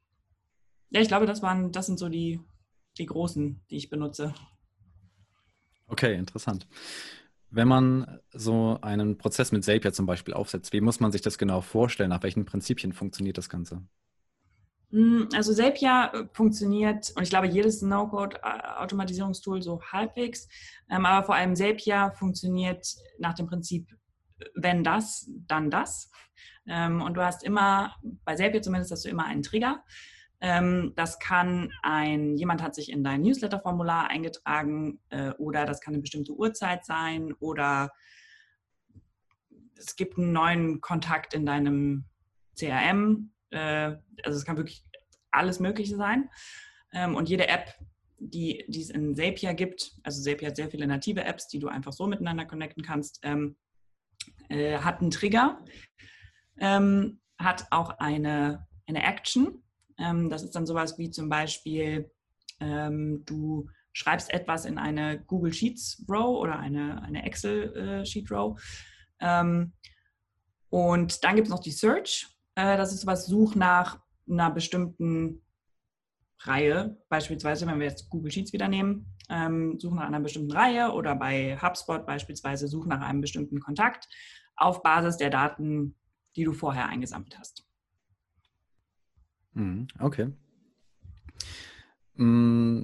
ja, 0.89 1.01
ich 1.01 1.07
glaube, 1.07 1.27
das 1.27 1.41
waren, 1.41 1.71
das 1.71 1.85
sind 1.85 1.99
so 1.99 2.09
die, 2.09 2.41
die 2.97 3.05
großen, 3.05 3.63
die 3.69 3.77
ich 3.77 3.89
benutze. 3.89 4.33
Okay, 5.87 6.15
interessant. 6.15 6.67
Wenn 7.51 7.67
man 7.67 8.19
so 8.31 8.77
einen 8.81 9.17
Prozess 9.17 9.51
mit 9.51 9.63
Zapier 9.63 9.91
zum 9.91 10.05
Beispiel 10.05 10.33
aufsetzt, 10.33 10.71
wie 10.73 10.81
muss 10.81 10.99
man 10.99 11.11
sich 11.11 11.21
das 11.21 11.37
genau 11.37 11.61
vorstellen? 11.61 12.09
Nach 12.09 12.21
welchen 12.21 12.45
Prinzipien 12.45 12.93
funktioniert 12.93 13.37
das 13.37 13.49
Ganze? 13.49 13.81
Mm, 14.91 15.23
also 15.33 15.53
Zapier 15.53 16.11
äh, 16.13 16.23
funktioniert, 16.33 17.11
und 17.15 17.23
ich 17.23 17.29
glaube, 17.29 17.47
jedes 17.47 17.81
No-Code-Automatisierungstool 17.81 19.61
so 19.61 19.81
halbwegs, 19.81 20.47
ähm, 20.89 21.05
aber 21.05 21.25
vor 21.25 21.35
allem 21.35 21.55
Zapier 21.55 22.11
funktioniert 22.15 22.87
nach 23.19 23.33
dem 23.33 23.47
Prinzip, 23.47 23.87
wenn 24.55 24.83
das, 24.83 25.29
dann 25.47 25.69
das. 25.69 26.11
Ähm, 26.67 27.01
und 27.01 27.15
du 27.15 27.23
hast 27.23 27.43
immer, 27.43 27.95
bei 28.25 28.35
Zapier 28.35 28.61
zumindest, 28.61 28.91
hast 28.91 29.05
du 29.05 29.09
immer 29.09 29.25
einen 29.25 29.43
Trigger. 29.43 29.83
Ähm, 30.41 30.93
das 30.95 31.19
kann 31.19 31.71
ein, 31.81 32.37
jemand 32.37 32.61
hat 32.63 32.73
sich 32.73 32.91
in 32.91 33.03
dein 33.03 33.21
Newsletter-Formular 33.21 34.09
eingetragen 34.09 34.99
äh, 35.09 35.31
oder 35.31 35.65
das 35.65 35.81
kann 35.81 35.93
eine 35.93 36.01
bestimmte 36.01 36.31
Uhrzeit 36.31 36.85
sein 36.85 37.33
oder 37.39 37.91
es 39.75 39.95
gibt 39.95 40.17
einen 40.17 40.31
neuen 40.31 40.81
Kontakt 40.81 41.33
in 41.33 41.45
deinem 41.45 42.05
CRM. 42.57 43.31
Äh, 43.49 43.97
also 44.23 44.37
es 44.37 44.45
kann 44.45 44.57
wirklich 44.57 44.85
alles 45.31 45.59
Mögliche 45.59 45.97
sein. 45.97 46.29
Ähm, 46.93 47.15
und 47.15 47.27
jede 47.27 47.47
App, 47.49 47.75
die, 48.17 48.63
die 48.69 48.81
es 48.81 48.89
in 48.89 49.15
Zapier 49.15 49.53
gibt, 49.53 49.91
also 50.03 50.21
Zapier 50.21 50.49
hat 50.49 50.55
sehr 50.55 50.69
viele 50.69 50.87
native 50.87 51.23
Apps, 51.23 51.47
die 51.47 51.59
du 51.59 51.67
einfach 51.67 51.93
so 51.93 52.07
miteinander 52.07 52.45
connecten 52.45 52.83
kannst, 52.83 53.19
ähm, 53.23 53.57
äh, 54.47 54.77
hat 54.77 55.01
einen 55.01 55.11
Trigger, 55.11 55.63
hat 56.61 57.67
auch 57.71 57.99
eine, 57.99 58.67
eine 58.85 59.01
Action 59.01 59.63
ähm, 59.99 60.29
das 60.29 60.43
ist 60.43 60.55
dann 60.55 60.65
sowas 60.65 60.97
wie 60.97 61.11
zum 61.11 61.29
Beispiel, 61.29 62.11
ähm, 62.59 63.23
du 63.25 63.69
schreibst 63.91 64.31
etwas 64.33 64.65
in 64.65 64.77
eine 64.77 65.21
Google 65.23 65.53
Sheets 65.53 66.05
Row 66.09 66.37
oder 66.39 66.57
eine, 66.59 67.01
eine 67.03 67.25
Excel 67.25 67.75
äh, 67.75 68.05
Sheet 68.05 68.31
Row. 68.31 68.59
Ähm, 69.19 69.73
und 70.69 71.23
dann 71.23 71.35
gibt 71.35 71.47
es 71.47 71.51
noch 71.51 71.61
die 71.61 71.71
Search. 71.71 72.27
Äh, 72.55 72.77
das 72.77 72.93
ist 72.93 73.01
sowas, 73.01 73.25
such 73.25 73.55
nach 73.55 73.99
einer 74.29 74.51
bestimmten 74.51 75.41
Reihe. 76.41 76.97
Beispielsweise, 77.09 77.67
wenn 77.67 77.79
wir 77.79 77.87
jetzt 77.87 78.09
Google 78.09 78.31
Sheets 78.31 78.53
wieder 78.53 78.67
nehmen, 78.67 79.17
ähm, 79.29 79.79
such 79.79 79.93
nach 79.93 80.07
einer 80.07 80.19
bestimmten 80.19 80.51
Reihe 80.51 80.91
oder 80.91 81.15
bei 81.15 81.57
HubSpot 81.61 82.05
beispielsweise 82.05 82.67
such 82.67 82.85
nach 82.85 83.01
einem 83.01 83.21
bestimmten 83.21 83.59
Kontakt 83.59 84.07
auf 84.55 84.81
Basis 84.81 85.17
der 85.17 85.29
Daten, 85.29 85.95
die 86.35 86.43
du 86.43 86.53
vorher 86.53 86.87
eingesammelt 86.87 87.37
hast. 87.37 87.68
Mhm, 89.59 89.87
okay. 89.99 90.31
Mm, 92.15 92.83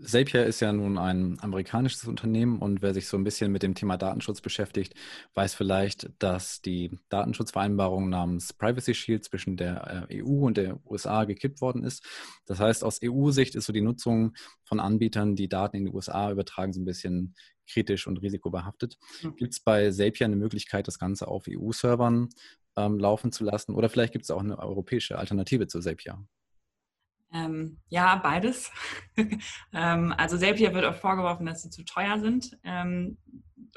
Zapier 0.00 0.46
ist 0.46 0.60
ja 0.60 0.72
nun 0.72 0.98
ein 0.98 1.38
amerikanisches 1.40 2.06
Unternehmen 2.06 2.58
und 2.58 2.82
wer 2.82 2.94
sich 2.94 3.06
so 3.06 3.16
ein 3.16 3.24
bisschen 3.24 3.52
mit 3.52 3.62
dem 3.62 3.74
Thema 3.74 3.98
Datenschutz 3.98 4.40
beschäftigt, 4.40 4.94
weiß 5.34 5.54
vielleicht, 5.54 6.10
dass 6.18 6.62
die 6.62 6.98
Datenschutzvereinbarung 7.10 8.08
namens 8.08 8.52
Privacy 8.54 8.94
Shield 8.94 9.24
zwischen 9.24 9.56
der 9.56 10.08
äh, 10.10 10.22
EU 10.22 10.46
und 10.46 10.56
der 10.56 10.80
USA 10.86 11.24
gekippt 11.24 11.60
worden 11.60 11.84
ist. 11.84 12.04
Das 12.46 12.58
heißt, 12.58 12.84
aus 12.84 13.00
EU-Sicht 13.04 13.54
ist 13.54 13.66
so 13.66 13.72
die 13.72 13.82
Nutzung 13.82 14.34
von 14.64 14.80
Anbietern, 14.80 15.36
die 15.36 15.48
Daten 15.48 15.76
in 15.76 15.84
die 15.84 15.92
USA 15.92 16.32
übertragen, 16.32 16.72
so 16.72 16.80
ein 16.80 16.86
bisschen 16.86 17.34
kritisch 17.70 18.06
und 18.06 18.22
risikobehaftet. 18.22 18.98
Mhm. 19.22 19.36
Gibt 19.36 19.52
es 19.52 19.60
bei 19.60 19.90
Zapier 19.90 20.26
eine 20.26 20.36
Möglichkeit, 20.36 20.88
das 20.88 20.98
Ganze 20.98 21.28
auf 21.28 21.44
EU-Servern 21.48 22.30
ähm, 22.76 22.98
laufen 22.98 23.32
zu 23.32 23.44
lassen? 23.44 23.74
Oder 23.74 23.88
vielleicht 23.88 24.12
gibt 24.12 24.24
es 24.24 24.30
auch 24.30 24.40
eine 24.40 24.58
europäische 24.58 25.18
Alternative 25.18 25.66
zu 25.66 25.80
Zapier? 25.80 26.24
Ähm, 27.32 27.78
ja, 27.88 28.16
beides. 28.16 28.70
ähm, 29.72 30.14
also 30.16 30.36
Zapier 30.36 30.74
wird 30.74 30.84
auch 30.84 30.94
vorgeworfen, 30.94 31.46
dass 31.46 31.62
sie 31.62 31.70
zu 31.70 31.84
teuer 31.84 32.18
sind. 32.18 32.58
Ähm, 32.64 33.16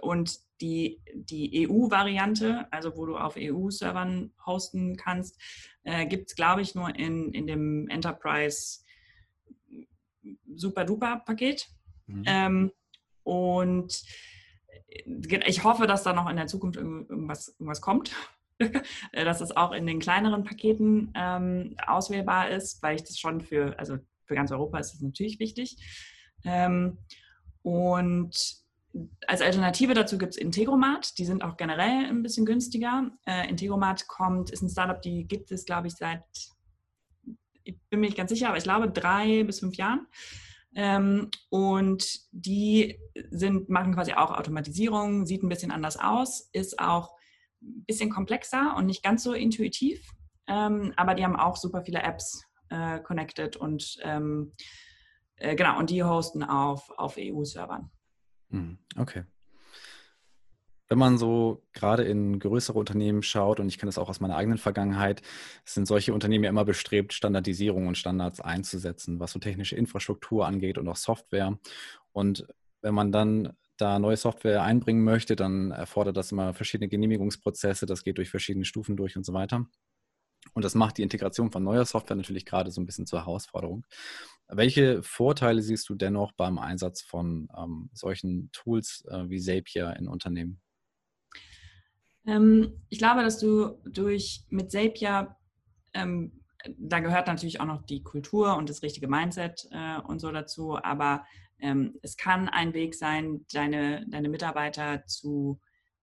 und 0.01 0.39
die, 0.61 1.01
die 1.13 1.67
EU-Variante, 1.67 2.67
also 2.71 2.95
wo 2.97 3.05
du 3.05 3.17
auf 3.17 3.35
EU-Servern 3.37 4.31
hosten 4.45 4.97
kannst, 4.97 5.39
äh, 5.83 6.05
gibt 6.05 6.29
es, 6.29 6.35
glaube 6.35 6.61
ich, 6.61 6.75
nur 6.75 6.95
in, 6.95 7.31
in 7.31 7.47
dem 7.47 7.87
Enterprise 7.87 8.83
Super-Duper-Paket. 10.53 11.67
Mhm. 12.07 12.23
Ähm, 12.25 12.71
und 13.23 14.03
äh, 14.89 15.39
ich 15.47 15.63
hoffe, 15.63 15.87
dass 15.87 16.03
da 16.03 16.13
noch 16.13 16.29
in 16.29 16.35
der 16.35 16.47
Zukunft 16.47 16.77
irgendwas, 16.77 17.49
irgendwas 17.49 17.81
kommt. 17.81 18.11
Äh, 19.11 19.25
dass 19.25 19.41
es 19.41 19.55
auch 19.55 19.71
in 19.71 19.85
den 19.85 19.99
kleineren 19.99 20.43
Paketen 20.43 21.11
ähm, 21.15 21.75
auswählbar 21.85 22.49
ist, 22.49 22.81
weil 22.81 22.95
ich 22.95 23.03
das 23.03 23.19
schon 23.19 23.41
für, 23.41 23.77
also 23.77 23.97
für 24.25 24.35
ganz 24.35 24.51
Europa 24.51 24.79
ist 24.79 24.93
das 24.93 25.01
natürlich 25.01 25.39
wichtig. 25.39 25.77
Ähm, 26.45 26.97
und 27.63 28.63
als 29.27 29.41
Alternative 29.41 29.93
dazu 29.93 30.17
gibt 30.17 30.33
es 30.33 30.37
Integromat, 30.37 31.17
die 31.17 31.25
sind 31.25 31.43
auch 31.43 31.57
generell 31.57 32.05
ein 32.05 32.23
bisschen 32.23 32.45
günstiger. 32.45 33.11
Äh, 33.25 33.49
Integromat 33.49 34.07
kommt, 34.07 34.51
ist 34.51 34.61
ein 34.61 34.69
Startup, 34.69 35.01
die 35.01 35.27
gibt 35.27 35.51
es, 35.51 35.65
glaube 35.65 35.87
ich, 35.87 35.95
seit, 35.95 36.23
ich 37.63 37.77
bin 37.89 37.99
mir 37.99 38.07
nicht 38.07 38.17
ganz 38.17 38.29
sicher, 38.29 38.47
aber 38.47 38.57
ich 38.57 38.63
glaube 38.63 38.89
drei 38.89 39.43
bis 39.43 39.59
fünf 39.59 39.75
Jahren. 39.75 40.07
Ähm, 40.75 41.29
und 41.49 42.19
die 42.31 42.99
sind, 43.31 43.69
machen 43.69 43.93
quasi 43.93 44.13
auch 44.13 44.31
Automatisierung, 44.31 45.25
sieht 45.25 45.43
ein 45.43 45.49
bisschen 45.49 45.71
anders 45.71 45.97
aus, 45.97 46.49
ist 46.53 46.79
auch 46.79 47.14
ein 47.65 47.85
bisschen 47.85 48.09
komplexer 48.09 48.75
und 48.77 48.85
nicht 48.85 49.03
ganz 49.03 49.23
so 49.23 49.33
intuitiv, 49.33 50.11
ähm, 50.47 50.93
aber 50.95 51.15
die 51.15 51.23
haben 51.23 51.35
auch 51.35 51.57
super 51.57 51.81
viele 51.83 52.01
Apps 52.01 52.43
äh, 52.69 52.99
connected 52.99 53.57
und 53.57 53.97
ähm, 54.03 54.53
äh, 55.37 55.55
genau, 55.55 55.79
und 55.79 55.89
die 55.89 56.03
hosten 56.03 56.43
auf, 56.43 56.89
auf 56.97 57.15
EU-Servern. 57.17 57.91
Hm, 58.51 58.77
okay. 58.97 59.23
Wenn 60.87 60.99
man 60.99 61.17
so 61.17 61.63
gerade 61.73 62.03
in 62.03 62.39
größere 62.39 62.77
Unternehmen 62.77 63.23
schaut, 63.23 63.59
und 63.59 63.67
ich 63.67 63.79
kenne 63.79 63.87
das 63.87 63.97
auch 63.97 64.07
aus 64.07 64.19
meiner 64.19 64.35
eigenen 64.35 64.59
Vergangenheit, 64.59 65.23
sind 65.65 65.87
solche 65.87 66.13
Unternehmen 66.13 66.43
ja 66.43 66.49
immer 66.51 66.63
bestrebt, 66.63 67.11
Standardisierung 67.11 67.87
und 67.87 67.97
Standards 67.97 68.39
einzusetzen, 68.39 69.19
was 69.19 69.31
so 69.31 69.39
technische 69.39 69.75
Infrastruktur 69.75 70.45
angeht 70.45 70.77
und 70.77 70.87
auch 70.87 70.95
Software. 70.95 71.57
Und 72.11 72.47
wenn 72.81 72.93
man 72.93 73.11
dann 73.11 73.57
da 73.77 73.99
neue 73.99 74.17
Software 74.17 74.63
einbringen 74.63 75.03
möchte, 75.03 75.35
dann 75.35 75.71
erfordert 75.71 76.17
das 76.17 76.31
immer 76.31 76.53
verschiedene 76.53 76.87
Genehmigungsprozesse, 76.87 77.85
das 77.85 78.03
geht 78.03 78.17
durch 78.17 78.29
verschiedene 78.29 78.65
Stufen 78.65 78.95
durch 78.95 79.17
und 79.17 79.25
so 79.25 79.33
weiter. 79.33 79.65
Und 80.53 80.63
das 80.63 80.75
macht 80.75 80.97
die 80.97 81.03
Integration 81.03 81.51
von 81.51 81.63
neuer 81.63 81.85
Software 81.85 82.15
natürlich 82.15 82.45
gerade 82.45 82.71
so 82.71 82.79
ein 82.79 82.85
bisschen 82.85 83.05
zur 83.05 83.19
Herausforderung. 83.19 83.85
Welche 84.47 85.01
Vorteile 85.01 85.61
siehst 85.61 85.89
du 85.89 85.95
dennoch 85.95 86.31
beim 86.33 86.59
Einsatz 86.59 87.01
von 87.01 87.49
ähm, 87.57 87.89
solchen 87.93 88.51
Tools 88.51 89.03
äh, 89.09 89.27
wie 89.27 89.41
Zapier 89.41 89.95
in 89.97 90.07
Unternehmen? 90.07 90.61
Ähm, 92.27 92.83
ich 92.89 92.99
glaube, 92.99 93.23
dass 93.23 93.39
du 93.39 93.79
durch 93.85 94.45
mit 94.49 94.71
Zapier, 94.71 95.35
ähm, 95.93 96.43
da 96.77 96.99
gehört 96.99 97.27
natürlich 97.27 97.59
auch 97.59 97.65
noch 97.65 97.83
die 97.83 98.03
Kultur 98.03 98.55
und 98.55 98.69
das 98.69 98.83
richtige 98.83 99.07
Mindset 99.07 99.67
äh, 99.71 99.99
und 100.01 100.19
so 100.19 100.31
dazu, 100.31 100.77
aber 100.81 101.25
ähm, 101.59 101.97
es 102.01 102.17
kann 102.17 102.49
ein 102.49 102.73
Weg 102.73 102.95
sein, 102.95 103.45
deine, 103.51 104.05
deine 104.09 104.29
Mitarbeiter 104.29 105.05
zu 105.05 105.59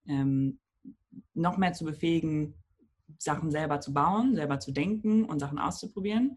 ähm, 0.06 0.58
noch 1.34 1.56
mehr 1.58 1.72
zu 1.72 1.84
befähigen, 1.84 2.54
Sachen 3.18 3.50
selber 3.50 3.80
zu 3.80 3.92
bauen, 3.92 4.34
selber 4.34 4.58
zu 4.58 4.72
denken 4.72 5.24
und 5.24 5.38
Sachen 5.38 5.58
auszuprobieren. 5.58 6.36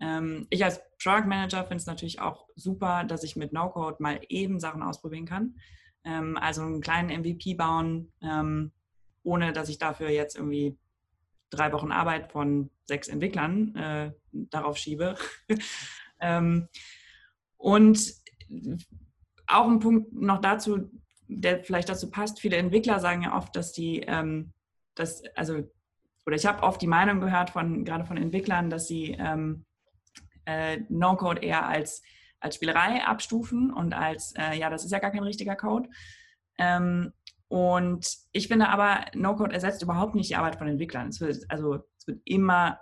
Ähm, 0.00 0.46
ich 0.50 0.64
als 0.64 0.80
Product 1.02 1.26
Manager 1.26 1.64
finde 1.64 1.76
es 1.76 1.86
natürlich 1.86 2.20
auch 2.20 2.48
super, 2.56 3.04
dass 3.04 3.24
ich 3.24 3.36
mit 3.36 3.52
No-Code 3.52 3.96
mal 4.00 4.20
eben 4.28 4.60
Sachen 4.60 4.82
ausprobieren 4.82 5.26
kann. 5.26 5.56
Ähm, 6.04 6.36
also 6.38 6.62
einen 6.62 6.80
kleinen 6.80 7.20
MVP 7.20 7.54
bauen, 7.54 8.12
ähm, 8.22 8.72
ohne 9.22 9.52
dass 9.52 9.68
ich 9.68 9.78
dafür 9.78 10.10
jetzt 10.10 10.36
irgendwie 10.36 10.78
drei 11.50 11.72
Wochen 11.72 11.92
Arbeit 11.92 12.32
von 12.32 12.70
sechs 12.84 13.08
Entwicklern 13.08 13.74
äh, 13.76 14.12
darauf 14.32 14.76
schiebe. 14.76 15.16
Ähm, 16.20 16.68
und 17.58 18.14
auch 19.46 19.68
ein 19.68 19.80
Punkt 19.80 20.12
noch 20.12 20.40
dazu, 20.40 20.90
der 21.28 21.62
vielleicht 21.64 21.88
dazu 21.88 22.10
passt. 22.10 22.40
Viele 22.40 22.56
Entwickler 22.56 23.00
sagen 23.00 23.22
ja 23.22 23.36
oft, 23.36 23.54
dass 23.56 23.72
die, 23.72 24.00
ähm, 24.00 24.52
dass, 24.94 25.22
also, 25.34 25.62
oder 26.26 26.36
ich 26.36 26.46
habe 26.46 26.62
oft 26.62 26.80
die 26.80 26.86
Meinung 26.86 27.20
gehört 27.20 27.50
von, 27.50 27.84
gerade 27.84 28.04
von 28.04 28.16
Entwicklern, 28.16 28.70
dass 28.70 28.86
sie 28.86 29.16
ähm, 29.18 29.64
äh, 30.46 30.80
No-Code 30.88 31.42
eher 31.42 31.66
als, 31.66 32.02
als 32.40 32.56
Spielerei 32.56 33.04
abstufen 33.04 33.72
und 33.72 33.94
als, 33.94 34.34
äh, 34.36 34.58
ja, 34.58 34.70
das 34.70 34.84
ist 34.84 34.90
ja 34.90 34.98
gar 34.98 35.10
kein 35.10 35.22
richtiger 35.22 35.56
Code. 35.56 35.88
Ähm, 36.58 37.12
und 37.48 38.06
ich 38.32 38.48
finde 38.48 38.68
aber, 38.68 39.04
No-Code 39.14 39.52
ersetzt 39.52 39.82
überhaupt 39.82 40.14
nicht 40.14 40.30
die 40.30 40.36
Arbeit 40.36 40.56
von 40.56 40.68
Entwicklern. 40.68 41.08
Es 41.08 41.20
wird, 41.20 41.44
also, 41.48 41.84
es 41.98 42.06
wird 42.06 42.20
immer 42.24 42.80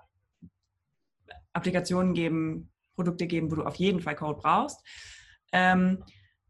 Applikationen 1.52 2.14
geben, 2.14 2.70
Produkte 2.94 3.26
geben, 3.26 3.50
wo 3.50 3.56
du 3.56 3.64
auf 3.64 3.76
jeden 3.76 4.00
Fall 4.00 4.16
Code 4.16 4.40
brauchst. 4.40 4.80
Ähm, 5.52 6.02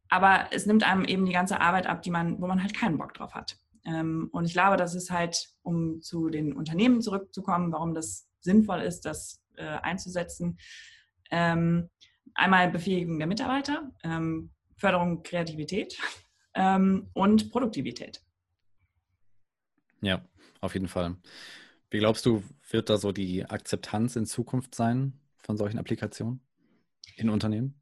aber 0.08 0.46
es 0.50 0.66
nimmt 0.66 0.84
einem 0.84 1.04
eben 1.04 1.26
die 1.26 1.32
ganze 1.32 1.60
Arbeit 1.60 1.86
ab, 1.86 2.02
die 2.02 2.10
man, 2.10 2.40
wo 2.40 2.46
man 2.46 2.62
halt 2.62 2.74
keinen 2.74 2.98
Bock 2.98 3.14
drauf 3.14 3.34
hat. 3.34 3.56
Ähm, 3.84 4.28
und 4.32 4.44
ich 4.44 4.52
glaube, 4.52 4.76
das 4.76 4.94
ist 4.94 5.10
halt, 5.10 5.48
um 5.62 6.00
zu 6.02 6.28
den 6.28 6.52
Unternehmen 6.52 7.00
zurückzukommen, 7.00 7.72
warum 7.72 7.94
das 7.94 8.28
sinnvoll 8.40 8.80
ist, 8.80 9.06
das 9.06 9.42
äh, 9.56 9.64
einzusetzen. 9.64 10.58
Ähm, 11.30 11.88
einmal 12.34 12.70
Befähigung 12.70 13.18
der 13.18 13.26
Mitarbeiter, 13.26 13.90
ähm, 14.04 14.50
Förderung 14.76 15.22
Kreativität 15.22 15.96
ähm, 16.54 17.08
und 17.14 17.50
Produktivität. 17.50 18.22
Ja, 20.00 20.24
auf 20.60 20.74
jeden 20.74 20.88
Fall. 20.88 21.16
Wie 21.90 21.98
glaubst 21.98 22.26
du, 22.26 22.42
wird 22.70 22.90
da 22.90 22.98
so 22.98 23.12
die 23.12 23.44
Akzeptanz 23.44 24.16
in 24.16 24.26
Zukunft 24.26 24.74
sein 24.74 25.20
von 25.38 25.56
solchen 25.56 25.78
Applikationen 25.78 26.40
in 27.16 27.28
Unternehmen? 27.30 27.81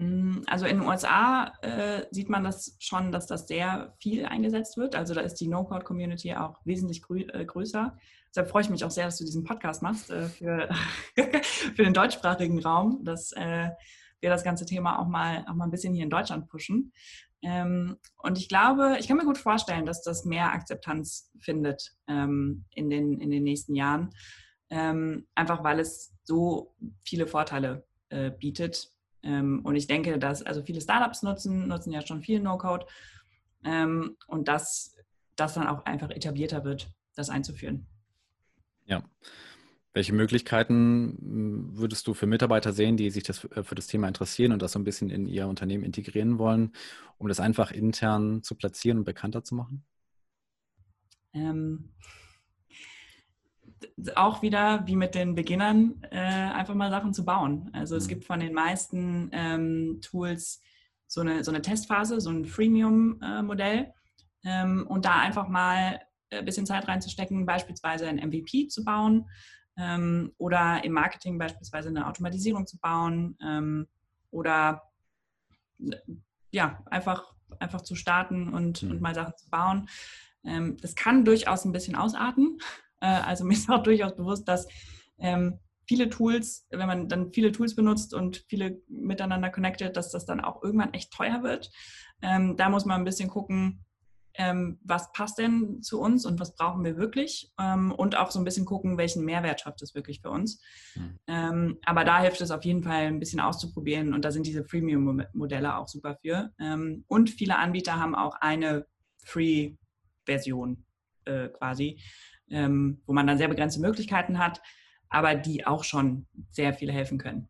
Mm, 0.00 0.44
also 0.46 0.64
in 0.64 0.78
den 0.78 0.88
USA 0.88 1.52
äh, 1.60 2.06
sieht 2.10 2.30
man 2.30 2.42
das 2.42 2.74
schon, 2.78 3.12
dass 3.12 3.26
das 3.26 3.46
sehr 3.46 3.94
viel 4.00 4.24
eingesetzt 4.24 4.78
wird. 4.78 4.96
Also 4.96 5.12
da 5.12 5.20
ist 5.20 5.34
die 5.34 5.48
No-Code-Community 5.48 6.34
auch 6.34 6.58
wesentlich 6.64 7.02
grö 7.02 7.20
äh, 7.20 7.44
größer. 7.44 7.96
Deshalb 8.30 8.48
freue 8.48 8.62
ich 8.62 8.70
mich 8.70 8.82
auch 8.82 8.90
sehr, 8.90 9.04
dass 9.04 9.18
du 9.18 9.24
diesen 9.24 9.44
Podcast 9.44 9.82
machst 9.82 10.10
äh, 10.10 10.28
für, 10.28 10.70
für 11.16 11.84
den 11.84 11.92
deutschsprachigen 11.92 12.62
Raum, 12.62 13.04
dass 13.04 13.32
äh, 13.32 13.68
wir 14.20 14.30
das 14.30 14.42
ganze 14.42 14.64
Thema 14.64 14.98
auch 15.00 15.06
mal, 15.06 15.44
auch 15.46 15.54
mal 15.54 15.64
ein 15.64 15.70
bisschen 15.70 15.92
hier 15.92 16.04
in 16.04 16.10
Deutschland 16.10 16.48
pushen. 16.48 16.92
Ähm, 17.42 17.98
und 18.16 18.38
ich 18.38 18.48
glaube, 18.48 18.96
ich 19.00 19.06
kann 19.06 19.18
mir 19.18 19.24
gut 19.26 19.38
vorstellen, 19.38 19.84
dass 19.84 20.02
das 20.02 20.24
mehr 20.24 20.52
Akzeptanz 20.52 21.30
findet 21.40 21.92
ähm, 22.08 22.64
in, 22.74 22.88
den, 22.88 23.20
in 23.20 23.30
den 23.30 23.42
nächsten 23.42 23.74
Jahren. 23.74 24.10
Ähm, 24.70 25.26
einfach 25.34 25.62
weil 25.62 25.78
es 25.78 26.14
so 26.24 26.74
viele 27.04 27.26
Vorteile 27.26 27.84
äh, 28.08 28.30
bietet 28.30 28.92
und 29.22 29.74
ich 29.76 29.86
denke, 29.86 30.18
dass 30.18 30.42
also 30.42 30.62
viele 30.62 30.80
Startups 30.80 31.22
nutzen, 31.22 31.68
nutzen 31.68 31.92
ja 31.92 32.00
schon 32.06 32.22
viel 32.22 32.40
No-Code 32.40 32.86
ähm, 33.64 34.16
und 34.26 34.48
dass 34.48 34.96
das 35.36 35.54
dann 35.54 35.66
auch 35.66 35.84
einfach 35.84 36.10
etablierter 36.10 36.64
wird, 36.64 36.90
das 37.14 37.30
einzuführen. 37.30 37.86
Ja. 38.86 39.02
Welche 39.92 40.12
Möglichkeiten 40.12 41.18
hm, 41.20 41.76
würdest 41.76 42.06
du 42.06 42.14
für 42.14 42.26
Mitarbeiter 42.26 42.72
sehen, 42.72 42.96
die 42.96 43.10
sich 43.10 43.24
das 43.24 43.44
äh, 43.44 43.64
für 43.64 43.74
das 43.74 43.88
Thema 43.88 44.06
interessieren 44.06 44.52
und 44.52 44.62
das 44.62 44.72
so 44.72 44.78
ein 44.78 44.84
bisschen 44.84 45.10
in 45.10 45.26
ihr 45.26 45.48
Unternehmen 45.48 45.84
integrieren 45.84 46.38
wollen, 46.38 46.72
um 47.18 47.28
das 47.28 47.40
einfach 47.40 47.72
intern 47.72 48.42
zu 48.42 48.54
platzieren 48.54 48.98
und 48.98 49.04
bekannter 49.04 49.42
zu 49.42 49.54
machen? 49.54 49.84
Ähm, 51.32 51.90
auch 54.14 54.42
wieder 54.42 54.86
wie 54.86 54.96
mit 54.96 55.14
den 55.14 55.34
Beginnern 55.34 56.02
äh, 56.10 56.18
einfach 56.18 56.74
mal 56.74 56.90
Sachen 56.90 57.14
zu 57.14 57.24
bauen. 57.24 57.70
Also 57.72 57.96
es 57.96 58.04
mhm. 58.04 58.08
gibt 58.08 58.24
von 58.24 58.40
den 58.40 58.52
meisten 58.52 59.30
ähm, 59.32 60.00
Tools 60.02 60.62
so 61.06 61.22
eine, 61.22 61.42
so 61.44 61.50
eine 61.50 61.62
Testphase, 61.62 62.20
so 62.20 62.30
ein 62.30 62.44
Freemium-Modell 62.44 63.78
äh, 63.78 63.92
ähm, 64.44 64.86
und 64.86 65.04
da 65.04 65.18
einfach 65.18 65.48
mal 65.48 66.00
ein 66.30 66.44
bisschen 66.44 66.66
Zeit 66.66 66.86
reinzustecken, 66.86 67.46
beispielsweise 67.46 68.06
ein 68.06 68.16
MVP 68.16 68.68
zu 68.68 68.84
bauen 68.84 69.28
ähm, 69.76 70.32
oder 70.38 70.84
im 70.84 70.92
Marketing 70.92 71.38
beispielsweise 71.38 71.88
eine 71.88 72.06
Automatisierung 72.06 72.66
zu 72.66 72.78
bauen 72.78 73.36
ähm, 73.42 73.88
oder 74.30 74.82
ja, 76.52 76.82
einfach, 76.86 77.34
einfach 77.58 77.80
zu 77.80 77.94
starten 77.94 78.52
und, 78.52 78.82
mhm. 78.82 78.92
und 78.92 79.00
mal 79.00 79.14
Sachen 79.14 79.36
zu 79.36 79.48
bauen. 79.50 79.88
Ähm, 80.44 80.76
das 80.80 80.94
kann 80.94 81.24
durchaus 81.24 81.64
ein 81.64 81.72
bisschen 81.72 81.96
ausarten. 81.96 82.58
Äh, 83.00 83.06
also 83.06 83.44
mir 83.46 83.54
ist 83.54 83.70
auch 83.70 83.82
durchaus 83.82 84.14
bewusst, 84.16 84.46
dass 84.48 84.66
ähm, 85.18 85.58
viele 85.86 86.08
Tools, 86.08 86.66
wenn 86.70 86.86
man 86.86 87.08
dann 87.08 87.32
viele 87.32 87.52
Tools 87.52 87.74
benutzt 87.74 88.14
und 88.14 88.44
viele 88.48 88.80
miteinander 88.88 89.50
connected, 89.50 89.96
dass 89.96 90.10
das 90.10 90.24
dann 90.24 90.40
auch 90.40 90.62
irgendwann 90.62 90.94
echt 90.94 91.12
teuer 91.12 91.42
wird. 91.42 91.70
Ähm, 92.22 92.56
da 92.56 92.68
muss 92.68 92.84
man 92.84 93.00
ein 93.00 93.04
bisschen 93.04 93.28
gucken, 93.28 93.84
ähm, 94.34 94.78
was 94.84 95.10
passt 95.12 95.38
denn 95.38 95.82
zu 95.82 96.00
uns 96.00 96.24
und 96.24 96.38
was 96.38 96.54
brauchen 96.54 96.84
wir 96.84 96.96
wirklich 96.96 97.50
und 97.58 98.16
auch 98.16 98.30
so 98.30 98.38
ein 98.38 98.44
bisschen 98.44 98.64
gucken, 98.64 98.96
welchen 98.96 99.24
Mehrwert 99.24 99.60
schafft 99.60 99.82
es 99.82 99.96
wirklich 99.96 100.20
für 100.20 100.30
uns. 100.30 100.62
Mhm. 100.94 101.78
aber 101.84 102.04
da 102.04 102.20
hilft 102.20 102.40
es 102.40 102.52
auf 102.52 102.64
jeden 102.64 102.84
Fall 102.84 103.06
ein 103.06 103.18
bisschen 103.18 103.40
auszuprobieren 103.40 104.14
und 104.14 104.24
da 104.24 104.30
sind 104.30 104.46
diese 104.46 104.64
Freemium-Modelle 104.64 105.76
auch 105.76 105.88
super 105.88 106.16
für. 106.22 106.52
Und 107.08 107.30
viele 107.30 107.58
Anbieter 107.58 107.98
haben 107.98 108.14
auch 108.14 108.36
eine 108.40 108.86
Free-Version 109.24 110.84
äh, 111.24 111.48
quasi, 111.48 112.00
ähm, 112.50 113.00
wo 113.06 113.12
man 113.12 113.26
dann 113.26 113.38
sehr 113.38 113.48
begrenzte 113.48 113.80
Möglichkeiten 113.80 114.38
hat, 114.38 114.60
aber 115.08 115.34
die 115.34 115.66
auch 115.66 115.84
schon 115.84 116.26
sehr 116.50 116.74
viel 116.74 116.92
helfen 116.92 117.18
können. 117.18 117.48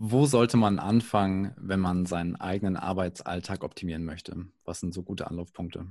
Wo 0.00 0.26
sollte 0.26 0.56
man 0.56 0.78
anfangen, 0.78 1.52
wenn 1.56 1.80
man 1.80 2.06
seinen 2.06 2.36
eigenen 2.36 2.76
Arbeitsalltag 2.76 3.64
optimieren 3.64 4.04
möchte? 4.04 4.46
Was 4.64 4.78
sind 4.80 4.94
so 4.94 5.02
gute 5.02 5.26
Anlaufpunkte? 5.26 5.86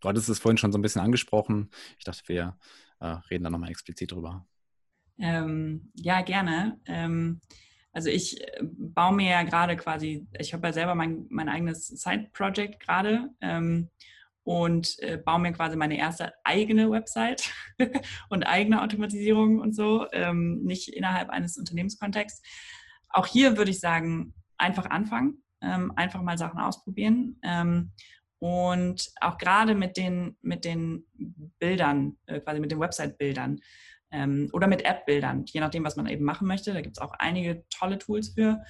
Du 0.00 0.08
hattest 0.08 0.28
es 0.28 0.38
vorhin 0.38 0.56
schon 0.56 0.70
so 0.72 0.78
ein 0.78 0.82
bisschen 0.82 1.02
angesprochen. 1.02 1.70
Ich 1.98 2.04
dachte, 2.04 2.22
wir 2.26 2.56
äh, 3.00 3.06
reden 3.30 3.44
da 3.44 3.50
nochmal 3.50 3.70
explizit 3.70 4.12
drüber. 4.12 4.46
Ähm, 5.18 5.90
ja, 5.94 6.22
gerne. 6.22 6.80
Ähm, 6.86 7.40
also 7.92 8.08
ich 8.08 8.40
äh, 8.40 8.60
baue 8.62 9.14
mir 9.14 9.30
ja 9.30 9.42
gerade 9.42 9.76
quasi, 9.76 10.26
ich 10.38 10.54
habe 10.54 10.68
ja 10.68 10.72
selber 10.72 10.94
mein, 10.94 11.26
mein 11.28 11.48
eigenes 11.48 11.88
Side-Project 11.88 12.80
gerade 12.80 13.30
ähm, 13.40 13.90
und 14.50 14.98
äh, 15.00 15.16
baue 15.16 15.40
mir 15.40 15.52
quasi 15.52 15.76
meine 15.76 15.98
erste 15.98 16.32
eigene 16.44 16.90
Website 16.90 17.52
und 18.30 18.44
eigene 18.44 18.82
Automatisierung 18.82 19.60
und 19.60 19.74
so, 19.74 20.06
ähm, 20.12 20.62
nicht 20.64 20.88
innerhalb 20.88 21.30
eines 21.30 21.56
Unternehmenskontexts 21.56 22.42
auch 23.10 23.26
hier 23.26 23.56
würde 23.56 23.70
ich 23.70 23.80
sagen, 23.80 24.34
einfach 24.56 24.86
anfangen, 24.86 25.42
ähm, 25.60 25.92
einfach 25.96 26.22
mal 26.22 26.38
Sachen 26.38 26.60
ausprobieren. 26.60 27.38
Ähm, 27.42 27.92
und 28.38 29.10
auch 29.20 29.36
gerade 29.36 29.74
mit 29.74 29.96
den, 29.96 30.36
mit 30.40 30.64
den 30.64 31.04
Bildern, 31.58 32.16
äh, 32.26 32.40
quasi 32.40 32.60
mit 32.60 32.70
den 32.70 32.80
Website-Bildern 32.80 33.60
ähm, 34.12 34.48
oder 34.52 34.66
mit 34.66 34.84
App-Bildern, 34.84 35.44
je 35.46 35.60
nachdem, 35.60 35.84
was 35.84 35.96
man 35.96 36.06
eben 36.06 36.24
machen 36.24 36.48
möchte. 36.48 36.72
Da 36.72 36.80
gibt 36.80 36.96
es 36.96 37.02
auch 37.02 37.12
einige 37.18 37.64
tolle 37.68 37.98
Tools 37.98 38.30
für. 38.30 38.62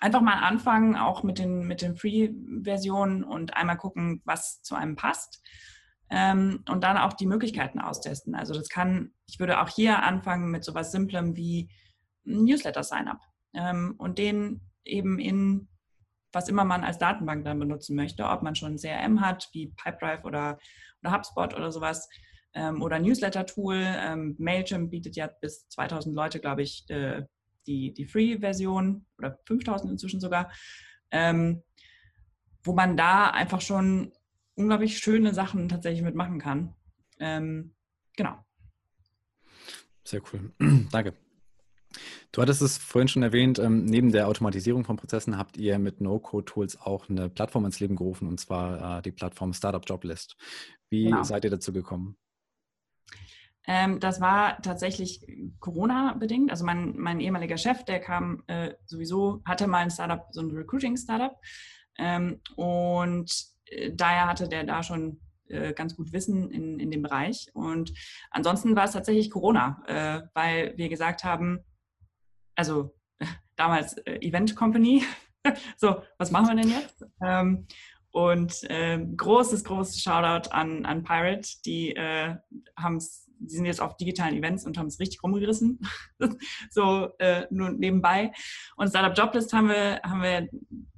Einfach 0.00 0.20
mal 0.20 0.38
anfangen, 0.38 0.96
auch 0.96 1.22
mit 1.22 1.38
den, 1.38 1.66
mit 1.66 1.82
den 1.82 1.96
Free-Versionen 1.96 3.24
und 3.24 3.56
einmal 3.56 3.76
gucken, 3.76 4.22
was 4.24 4.62
zu 4.62 4.74
einem 4.74 4.96
passt. 4.96 5.42
Ähm, 6.10 6.62
und 6.68 6.84
dann 6.84 6.98
auch 6.98 7.14
die 7.14 7.26
Möglichkeiten 7.26 7.80
austesten. 7.80 8.34
Also 8.34 8.54
das 8.54 8.68
kann, 8.68 9.12
ich 9.26 9.38
würde 9.40 9.60
auch 9.60 9.68
hier 9.68 10.02
anfangen 10.02 10.50
mit 10.50 10.64
sowas 10.64 10.92
Simplem 10.92 11.36
wie 11.36 11.70
Newsletter-Sign-up 12.24 13.20
ähm, 13.54 13.94
und 13.98 14.18
den 14.18 14.60
eben 14.84 15.18
in 15.18 15.68
was 16.32 16.48
immer 16.48 16.64
man 16.64 16.84
als 16.84 16.98
Datenbank 16.98 17.44
dann 17.44 17.58
benutzen 17.58 17.94
möchte, 17.94 18.24
ob 18.24 18.42
man 18.42 18.54
schon 18.54 18.74
ein 18.74 18.78
CRM 18.78 19.20
hat, 19.20 19.48
wie 19.52 19.68
Pipedrive 19.68 20.24
oder, 20.24 20.58
oder 21.02 21.12
HubSpot 21.12 21.54
oder 21.54 21.70
sowas, 21.70 22.08
ähm, 22.54 22.82
oder 22.82 22.98
Newsletter-Tool. 22.98 23.76
Ähm, 23.76 24.34
Mailchimp 24.38 24.90
bietet 24.90 25.16
ja 25.16 25.28
bis 25.40 25.68
2000 25.68 26.14
Leute, 26.14 26.40
glaube 26.40 26.62
ich, 26.62 26.84
äh, 26.88 27.22
die, 27.66 27.92
die 27.92 28.06
Free-Version 28.06 29.06
oder 29.18 29.38
5000 29.46 29.92
inzwischen 29.92 30.20
sogar, 30.20 30.50
ähm, 31.10 31.62
wo 32.62 32.72
man 32.72 32.96
da 32.96 33.30
einfach 33.30 33.60
schon 33.60 34.12
unglaublich 34.54 34.98
schöne 34.98 35.34
Sachen 35.34 35.68
tatsächlich 35.68 36.02
mitmachen 36.02 36.38
kann. 36.38 36.74
Ähm, 37.18 37.74
genau. 38.16 38.44
Sehr 40.04 40.20
cool. 40.32 40.52
Danke. 40.90 41.14
Du 42.32 42.40
hattest 42.40 42.62
es 42.62 42.78
vorhin 42.78 43.08
schon 43.08 43.22
erwähnt, 43.22 43.58
ähm, 43.58 43.84
neben 43.84 44.12
der 44.12 44.26
Automatisierung 44.26 44.84
von 44.84 44.96
Prozessen 44.96 45.36
habt 45.36 45.58
ihr 45.58 45.78
mit 45.78 46.00
No-Code-Tools 46.00 46.80
auch 46.80 47.10
eine 47.10 47.28
Plattform 47.28 47.66
ins 47.66 47.80
Leben 47.80 47.96
gerufen, 47.96 48.26
und 48.26 48.40
zwar 48.40 48.98
äh, 48.98 49.02
die 49.02 49.12
Plattform 49.12 49.52
Startup 49.52 49.82
Joblist. 49.86 50.36
Wie 50.88 51.04
genau. 51.04 51.22
seid 51.22 51.44
ihr 51.44 51.50
dazu 51.50 51.72
gekommen? 51.72 52.16
Ähm, 53.66 54.00
das 54.00 54.20
war 54.20 54.60
tatsächlich 54.62 55.24
Corona-bedingt. 55.60 56.50
Also 56.50 56.64
mein, 56.64 56.96
mein 56.96 57.20
ehemaliger 57.20 57.56
Chef, 57.56 57.84
der 57.84 58.00
kam 58.00 58.42
äh, 58.46 58.74
sowieso, 58.86 59.40
hatte 59.44 59.66
mal 59.66 59.78
ein 59.78 59.90
Startup, 59.90 60.26
so 60.30 60.40
ein 60.40 60.50
Recruiting-Startup. 60.50 61.36
Ähm, 61.98 62.40
und 62.56 63.32
äh, 63.66 63.92
daher 63.94 64.26
hatte 64.26 64.48
der 64.48 64.64
da 64.64 64.82
schon 64.82 65.20
äh, 65.48 65.72
ganz 65.74 65.96
gut 65.96 66.12
Wissen 66.12 66.50
in, 66.50 66.80
in 66.80 66.90
dem 66.90 67.02
Bereich. 67.02 67.50
Und 67.54 67.92
ansonsten 68.30 68.74
war 68.74 68.84
es 68.84 68.92
tatsächlich 68.92 69.30
Corona, 69.30 69.82
äh, 69.86 70.22
weil 70.34 70.76
wir 70.76 70.88
gesagt 70.88 71.24
haben, 71.24 71.60
also 72.56 72.94
damals 73.56 73.94
äh, 73.98 74.18
Event 74.20 74.56
Company. 74.56 75.04
so, 75.76 76.02
was 76.18 76.30
machen 76.30 76.48
wir 76.48 76.62
denn 76.62 76.70
jetzt? 76.70 77.04
Ähm, 77.24 77.66
und 78.10 78.62
äh, 78.70 78.98
großes, 78.98 79.64
großes 79.64 80.02
Shoutout 80.02 80.50
an, 80.50 80.84
an 80.84 81.02
Pirate. 81.02 81.48
Die 81.64 81.96
äh, 81.96 82.36
die 83.46 83.54
sind 83.54 83.66
jetzt 83.66 83.80
auf 83.80 83.96
digitalen 83.96 84.36
Events 84.36 84.64
und 84.64 84.78
haben 84.78 84.86
es 84.86 85.00
richtig 85.00 85.22
rumgerissen. 85.22 85.80
so 86.70 87.10
äh, 87.18 87.46
nur 87.50 87.70
nebenbei. 87.70 88.32
Und 88.76 88.88
Startup 88.88 89.16
Joblist 89.16 89.52
haben 89.52 89.68
wir, 89.68 90.00
haben 90.02 90.22
wir 90.22 90.48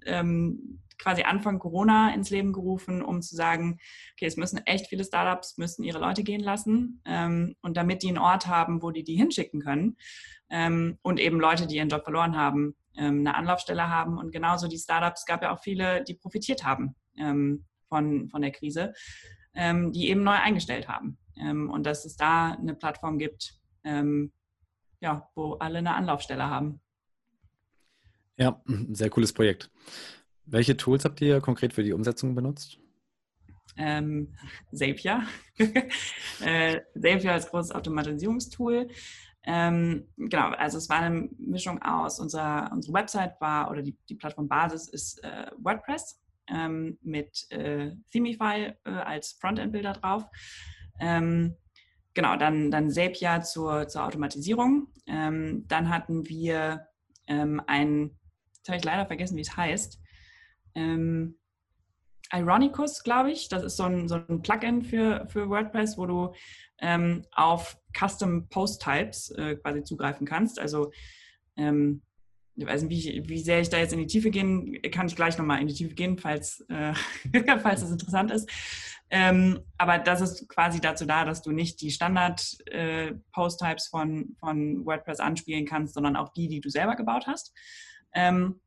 ähm, 0.06 0.80
quasi 0.98 1.22
Anfang 1.22 1.58
Corona 1.58 2.14
ins 2.14 2.30
Leben 2.30 2.52
gerufen, 2.52 3.02
um 3.02 3.20
zu 3.20 3.34
sagen, 3.34 3.78
okay, 4.14 4.26
es 4.26 4.36
müssen 4.36 4.58
echt 4.64 4.86
viele 4.88 5.04
Startups 5.04 5.58
müssen 5.58 5.84
ihre 5.84 5.98
Leute 5.98 6.22
gehen 6.22 6.40
lassen. 6.40 7.02
Ähm, 7.04 7.56
und 7.62 7.76
damit 7.76 8.02
die 8.02 8.08
einen 8.08 8.18
Ort 8.18 8.46
haben, 8.46 8.82
wo 8.82 8.90
die 8.90 9.04
die 9.04 9.16
hinschicken 9.16 9.60
können, 9.60 9.96
ähm, 10.50 10.98
und 11.02 11.18
eben 11.20 11.40
Leute, 11.40 11.66
die 11.66 11.76
ihren 11.76 11.88
Job 11.88 12.04
verloren 12.04 12.36
haben, 12.36 12.76
ähm, 12.96 13.20
eine 13.20 13.34
Anlaufstelle 13.34 13.88
haben. 13.88 14.18
Und 14.18 14.32
genauso 14.32 14.68
die 14.68 14.78
Startups 14.78 15.24
gab 15.26 15.42
ja 15.42 15.52
auch 15.52 15.60
viele, 15.60 16.04
die 16.04 16.14
profitiert 16.14 16.64
haben 16.64 16.94
ähm, 17.18 17.64
von, 17.88 18.28
von 18.28 18.42
der 18.42 18.52
Krise, 18.52 18.92
ähm, 19.54 19.92
die 19.92 20.08
eben 20.08 20.22
neu 20.22 20.32
eingestellt 20.32 20.88
haben. 20.88 21.18
Ähm, 21.36 21.70
und 21.70 21.84
dass 21.84 22.04
es 22.04 22.16
da 22.16 22.52
eine 22.52 22.74
Plattform 22.74 23.18
gibt, 23.18 23.54
ähm, 23.84 24.32
ja, 25.00 25.28
wo 25.34 25.54
alle 25.54 25.78
eine 25.78 25.94
Anlaufstelle 25.94 26.48
haben. 26.48 26.80
Ja, 28.36 28.62
sehr 28.92 29.10
cooles 29.10 29.32
Projekt. 29.32 29.70
Welche 30.46 30.76
Tools 30.76 31.04
habt 31.04 31.20
ihr 31.20 31.40
konkret 31.40 31.72
für 31.72 31.82
die 31.82 31.92
Umsetzung 31.92 32.34
benutzt? 32.34 32.78
Ähm, 33.76 34.34
Zapier. 34.72 35.22
äh, 36.40 36.80
Zapier 36.94 37.32
als 37.32 37.48
großes 37.48 37.72
Automatisierungstool. 37.72 38.88
Ähm, 39.46 40.08
genau, 40.16 40.50
also 40.50 40.78
es 40.78 40.88
war 40.88 41.00
eine 41.00 41.28
Mischung 41.38 41.82
aus, 41.82 42.18
unser, 42.18 42.70
unsere 42.72 42.94
Website 42.94 43.38
war 43.40 43.70
oder 43.70 43.82
die, 43.82 43.96
die 44.08 44.14
Plattformbasis 44.14 44.88
ist 44.88 45.22
äh, 45.22 45.50
WordPress 45.58 46.18
ähm, 46.48 46.98
mit 47.02 47.46
äh, 47.50 47.92
Themify 48.10 48.72
äh, 48.84 48.90
als 48.90 49.32
Frontend-Bilder 49.40 49.94
drauf. 49.94 50.24
Ähm, 51.00 51.56
genau, 52.14 52.36
dann, 52.36 52.70
dann 52.70 52.90
Zapier 52.90 53.42
zur, 53.42 53.88
zur 53.88 54.04
Automatisierung. 54.04 54.88
Ähm, 55.06 55.64
dann 55.68 55.88
hatten 55.88 56.28
wir 56.28 56.86
ähm, 57.26 57.60
ein, 57.66 58.18
jetzt 58.56 58.68
habe 58.68 58.78
ich 58.78 58.84
leider 58.84 59.06
vergessen, 59.06 59.36
wie 59.36 59.42
es 59.42 59.56
heißt, 59.56 60.00
ähm, 60.74 61.36
Ironicus, 62.32 63.02
glaube 63.02 63.30
ich. 63.30 63.48
Das 63.48 63.62
ist 63.62 63.76
so 63.76 63.84
ein, 63.84 64.08
so 64.08 64.16
ein 64.16 64.42
Plugin 64.42 64.82
für, 64.82 65.26
für 65.28 65.48
WordPress, 65.48 65.98
wo 65.98 66.06
du 66.06 66.34
ähm, 66.78 67.24
auf 67.32 67.78
Custom 67.96 68.48
Post 68.48 68.82
Types 68.82 69.30
äh, 69.30 69.56
quasi 69.56 69.84
zugreifen 69.84 70.26
kannst. 70.26 70.58
Also 70.58 70.90
ähm, 71.56 72.02
ich 72.56 72.66
weiß 72.66 72.82
nicht, 72.82 73.06
wie, 73.06 73.28
wie, 73.28 73.40
sehr 73.40 73.60
ich 73.60 73.68
da 73.68 73.78
jetzt 73.78 73.92
in 73.92 73.98
die 73.98 74.06
Tiefe 74.06 74.30
gehen, 74.30 74.80
kann 74.92 75.06
ich 75.06 75.16
gleich 75.16 75.36
nochmal 75.38 75.60
in 75.60 75.66
die 75.66 75.74
Tiefe 75.74 75.94
gehen, 75.94 76.18
falls, 76.18 76.64
äh, 76.68 76.94
falls 77.62 77.80
das 77.80 77.90
interessant 77.90 78.30
ist. 78.30 78.48
Ähm, 79.10 79.60
aber 79.76 79.98
das 79.98 80.20
ist 80.20 80.48
quasi 80.48 80.80
dazu 80.80 81.04
da, 81.04 81.24
dass 81.24 81.42
du 81.42 81.52
nicht 81.52 81.80
die 81.80 81.90
Standard-Post-Types 81.90 83.86
äh, 83.86 83.90
von, 83.90 84.36
von 84.38 84.84
WordPress 84.86 85.20
anspielen 85.20 85.66
kannst, 85.66 85.94
sondern 85.94 86.16
auch 86.16 86.32
die, 86.32 86.48
die 86.48 86.60
du 86.60 86.68
selber 86.68 86.96
gebaut 86.96 87.26
hast. 87.26 87.52
Ähm, 88.12 88.60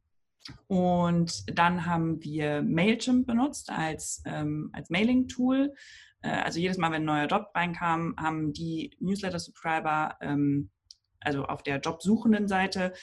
und 0.67 1.43
dann 1.58 1.86
haben 1.86 2.23
wir 2.23 2.62
Mailchimp 2.62 3.28
benutzt 3.28 3.69
als, 3.69 4.21
ähm, 4.26 4.69
als 4.73 4.89
Mailing-Tool. 4.89 5.73
Äh, 6.21 6.30
also 6.30 6.60
jedes 6.60 6.78
Mal, 6.78 6.91
wenn 6.91 7.04
ein 7.04 7.06
neuer 7.06 7.28
Job 7.28 7.52
reinkam, 7.54 8.15
haben 8.17 8.54
die 8.54 8.95
Newsletter-Subscriber, 9.00 10.17
ähm, 10.21 10.69
also 11.28 11.46
auf 11.46 11.62
der 11.62 11.80
jobsuchenden 11.80 12.48
Seite, 12.48 12.94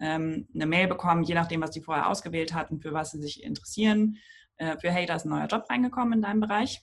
ähm, 0.00 0.48
eine 0.54 0.66
Mail 0.66 0.86
bekommen, 0.86 1.24
je 1.24 1.34
nachdem, 1.34 1.60
was 1.60 1.72
die 1.72 1.80
vorher 1.80 2.08
ausgewählt 2.08 2.54
hatten, 2.54 2.80
für 2.80 2.92
was 2.92 3.10
sie 3.10 3.20
sich 3.20 3.42
interessieren. 3.42 4.16
Äh, 4.56 4.78
für 4.78 4.90
hey, 4.90 5.04
da 5.04 5.16
ist 5.16 5.26
ein 5.26 5.30
neuer 5.30 5.46
Job 5.46 5.66
reingekommen 5.68 6.14
in 6.14 6.22
deinem 6.22 6.40
Bereich. 6.40 6.82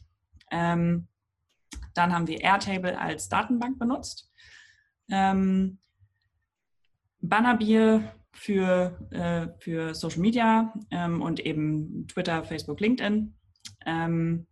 Ähm, 0.52 1.08
dann 1.94 2.14
haben 2.14 2.28
wir 2.28 2.42
Airtable 2.42 3.00
als 3.00 3.30
Datenbank 3.30 3.80
benutzt. 3.80 4.32
Ähm, 5.10 5.80
Bannerbier 7.22 8.14
für, 8.32 8.98
äh, 9.12 9.62
für 9.62 9.96
Social 9.96 10.20
Media 10.20 10.74
ähm, 10.92 11.22
und 11.22 11.40
eben 11.40 12.08
Twitter, 12.08 12.44
Facebook, 12.44 12.80
LinkedIn. 12.80 13.36
Ähm, 13.86 14.48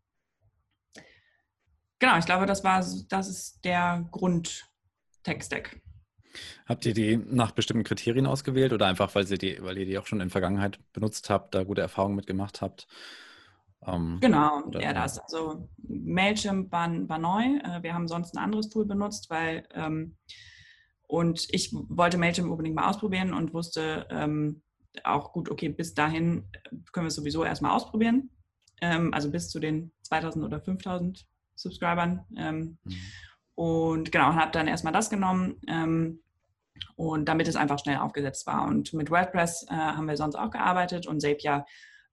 genau, 1.99 2.17
ich 2.17 2.25
glaube, 2.25 2.45
das 2.45 2.63
war 2.63 2.79
das 2.79 3.29
ist 3.29 3.63
der 3.63 4.07
Grund-Tech-Stack. 4.11 5.81
Habt 6.65 6.85
ihr 6.85 6.93
die 6.93 7.17
nach 7.17 7.51
bestimmten 7.51 7.83
Kriterien 7.83 8.25
ausgewählt 8.25 8.73
oder 8.73 8.87
einfach, 8.87 9.13
weil, 9.15 9.25
sie 9.25 9.37
die, 9.37 9.61
weil 9.61 9.77
ihr 9.77 9.85
die 9.85 9.97
auch 9.97 10.05
schon 10.05 10.19
in 10.19 10.27
der 10.27 10.31
Vergangenheit 10.31 10.79
benutzt 10.93 11.29
habt, 11.29 11.55
da 11.55 11.63
gute 11.63 11.81
Erfahrungen 11.81 12.15
mitgemacht 12.15 12.61
habt? 12.61 12.87
Ähm, 13.85 14.17
genau, 14.21 14.69
ja, 14.79 14.93
das. 14.93 15.19
Also 15.19 15.69
Mailchimp 15.87 16.71
war, 16.71 16.89
war 17.07 17.19
neu. 17.19 17.43
Äh, 17.63 17.83
wir 17.83 17.93
haben 17.93 18.07
sonst 18.07 18.35
ein 18.35 18.43
anderes 18.43 18.69
Tool 18.69 18.85
benutzt, 18.85 19.29
weil 19.29 19.67
ähm, 19.73 20.17
und 21.07 21.47
ich 21.51 21.73
wollte 21.73 22.17
Mailchimp 22.17 22.49
unbedingt 22.49 22.75
mal 22.75 22.89
ausprobieren 22.89 23.33
und 23.33 23.53
wusste 23.53 24.07
ähm, 24.09 24.61
auch 25.03 25.31
gut, 25.31 25.49
okay, 25.49 25.69
bis 25.69 25.93
dahin 25.93 26.49
können 26.91 27.05
wir 27.05 27.09
es 27.09 27.15
sowieso 27.15 27.43
erstmal 27.43 27.71
ausprobieren. 27.71 28.29
Ähm, 28.81 29.13
also 29.13 29.31
bis 29.31 29.49
zu 29.49 29.59
den 29.59 29.91
2000 30.03 30.43
oder 30.43 30.59
5000 30.59 31.25
Subscribern. 31.55 32.25
Ähm, 32.35 32.77
mhm. 32.83 32.95
Und 33.55 34.11
genau, 34.11 34.33
habe 34.33 34.51
dann 34.51 34.67
erstmal 34.67 34.93
das 34.93 35.09
genommen. 35.09 35.59
Und 36.95 37.25
damit 37.25 37.47
es 37.47 37.55
einfach 37.55 37.79
schnell 37.79 37.97
aufgesetzt 37.97 38.47
war. 38.47 38.67
Und 38.67 38.93
mit 38.93 39.11
WordPress 39.11 39.67
äh, 39.69 39.73
haben 39.73 40.07
wir 40.07 40.17
sonst 40.17 40.35
auch 40.35 40.51
gearbeitet 40.51 41.07
und 41.07 41.21
Zapier 41.21 41.65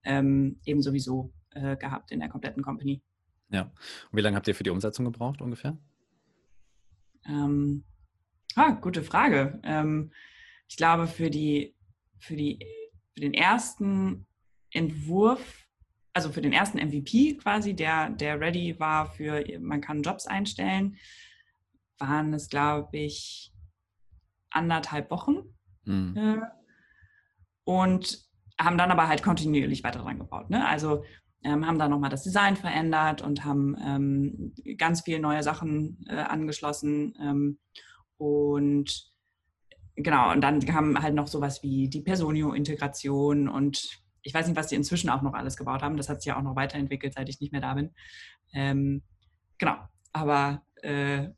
ähm, 0.05 0.61
eben 0.65 0.83
sowieso 0.83 1.33
äh, 1.51 1.77
gehabt 1.77 2.11
in 2.11 2.21
der 2.21 2.29
kompletten 2.29 2.63
Company. 2.63 3.03
Ja. 3.51 3.63
Und 3.63 3.73
wie 4.13 4.21
lange 4.21 4.37
habt 4.37 4.49
ihr 4.49 4.55
für 4.55 4.65
die 4.65 4.71
Umsetzung 4.71 5.05
gebraucht 5.05 5.41
ungefähr? 5.41 5.77
Ähm, 7.27 7.85
ah, 8.55 8.73
gute 8.73 9.03
Frage. 9.03 9.61
Ähm, 9.63 10.13
ich 10.69 10.77
glaube, 10.77 11.07
für, 11.07 11.31
die, 11.31 11.75
für, 12.19 12.37
die, 12.37 12.59
für 13.15 13.21
den 13.21 13.35
ersten 13.35 14.27
Entwurf, 14.71 15.69
also 16.13 16.31
für 16.31 16.43
den 16.43 16.53
ersten 16.53 16.79
MVP 16.79 17.37
quasi, 17.37 17.75
der, 17.75 18.11
der 18.11 18.41
ready 18.41 18.79
war 18.79 19.07
für, 19.07 19.45
man 19.61 19.81
kann 19.81 20.03
Jobs 20.03 20.27
einstellen, 20.27 20.97
waren 21.99 22.33
es, 22.35 22.49
glaube 22.49 22.99
ich, 22.99 23.54
anderthalb 24.55 25.11
Wochen. 25.11 25.37
Mhm. 25.85 26.17
Äh, 26.17 26.41
und 27.65 28.19
haben 28.61 28.79
dann 28.79 28.91
aber 28.91 29.09
halt 29.09 29.23
kontinuierlich 29.23 29.83
weiter 29.85 30.01
dran 30.01 30.19
gebaut. 30.19 30.51
Ne? 30.51 30.67
Also 30.67 31.05
ähm, 31.43 31.67
haben 31.67 31.79
dann 31.79 31.91
nochmal 31.91 32.11
das 32.11 32.23
Design 32.23 32.57
verändert 32.57 33.23
und 33.23 33.45
haben 33.45 33.77
ähm, 33.85 34.55
ganz 34.79 35.03
viele 35.03 35.21
neue 35.21 35.43
Sachen 35.43 36.05
äh, 36.09 36.17
angeschlossen. 36.17 37.15
Ähm, 37.21 37.59
und 38.17 39.13
genau, 39.97 40.33
und 40.33 40.41
dann 40.41 40.61
kam 40.65 41.03
halt 41.03 41.15
noch 41.15 41.27
sowas 41.27 41.63
wie 41.63 41.89
die 41.89 42.01
Personio-Integration 42.01 43.49
und 43.49 44.03
ich 44.23 44.33
weiß 44.33 44.47
nicht, 44.47 44.57
was 44.57 44.69
die 44.69 44.77
inzwischen 44.77 45.11
auch 45.11 45.21
noch 45.21 45.35
alles 45.35 45.57
gebaut 45.57 45.83
haben. 45.83 45.99
Das 45.99 46.09
hat 46.09 46.23
sich 46.23 46.29
ja 46.29 46.39
auch 46.39 46.43
noch 46.43 46.57
weiterentwickelt, 46.57 47.15
seit 47.15 47.29
ich 47.29 47.41
nicht 47.41 47.53
mehr 47.53 47.61
da 47.61 47.75
bin. 47.75 47.95
Ähm, 48.55 49.03
genau, 49.59 49.77
aber 50.13 50.63
äh, 50.77 51.29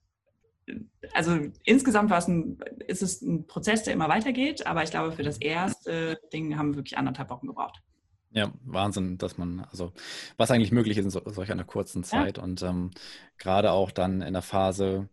also 1.12 1.38
insgesamt 1.64 2.10
war 2.10 2.18
es 2.18 2.28
ein, 2.28 2.58
ist 2.86 3.02
es 3.02 3.22
ein 3.22 3.46
Prozess, 3.46 3.82
der 3.82 3.94
immer 3.94 4.08
weitergeht, 4.08 4.66
aber 4.66 4.82
ich 4.82 4.90
glaube, 4.90 5.12
für 5.12 5.22
das 5.22 5.38
erste 5.38 6.18
Ding 6.32 6.56
haben 6.56 6.70
wir 6.70 6.76
wirklich 6.76 6.98
anderthalb 6.98 7.30
Wochen 7.30 7.46
gebraucht. 7.46 7.82
Ja, 8.30 8.52
Wahnsinn, 8.64 9.16
dass 9.18 9.38
man, 9.38 9.60
also 9.70 9.92
was 10.36 10.50
eigentlich 10.50 10.72
möglich 10.72 10.98
ist 10.98 11.04
in 11.04 11.10
so, 11.10 11.22
solch 11.24 11.50
einer 11.50 11.64
kurzen 11.64 12.04
Zeit 12.04 12.36
ja. 12.36 12.42
und 12.44 12.62
ähm, 12.62 12.90
gerade 13.38 13.70
auch 13.70 13.90
dann 13.90 14.20
in 14.20 14.34
der 14.34 14.42
Phase, 14.42 15.08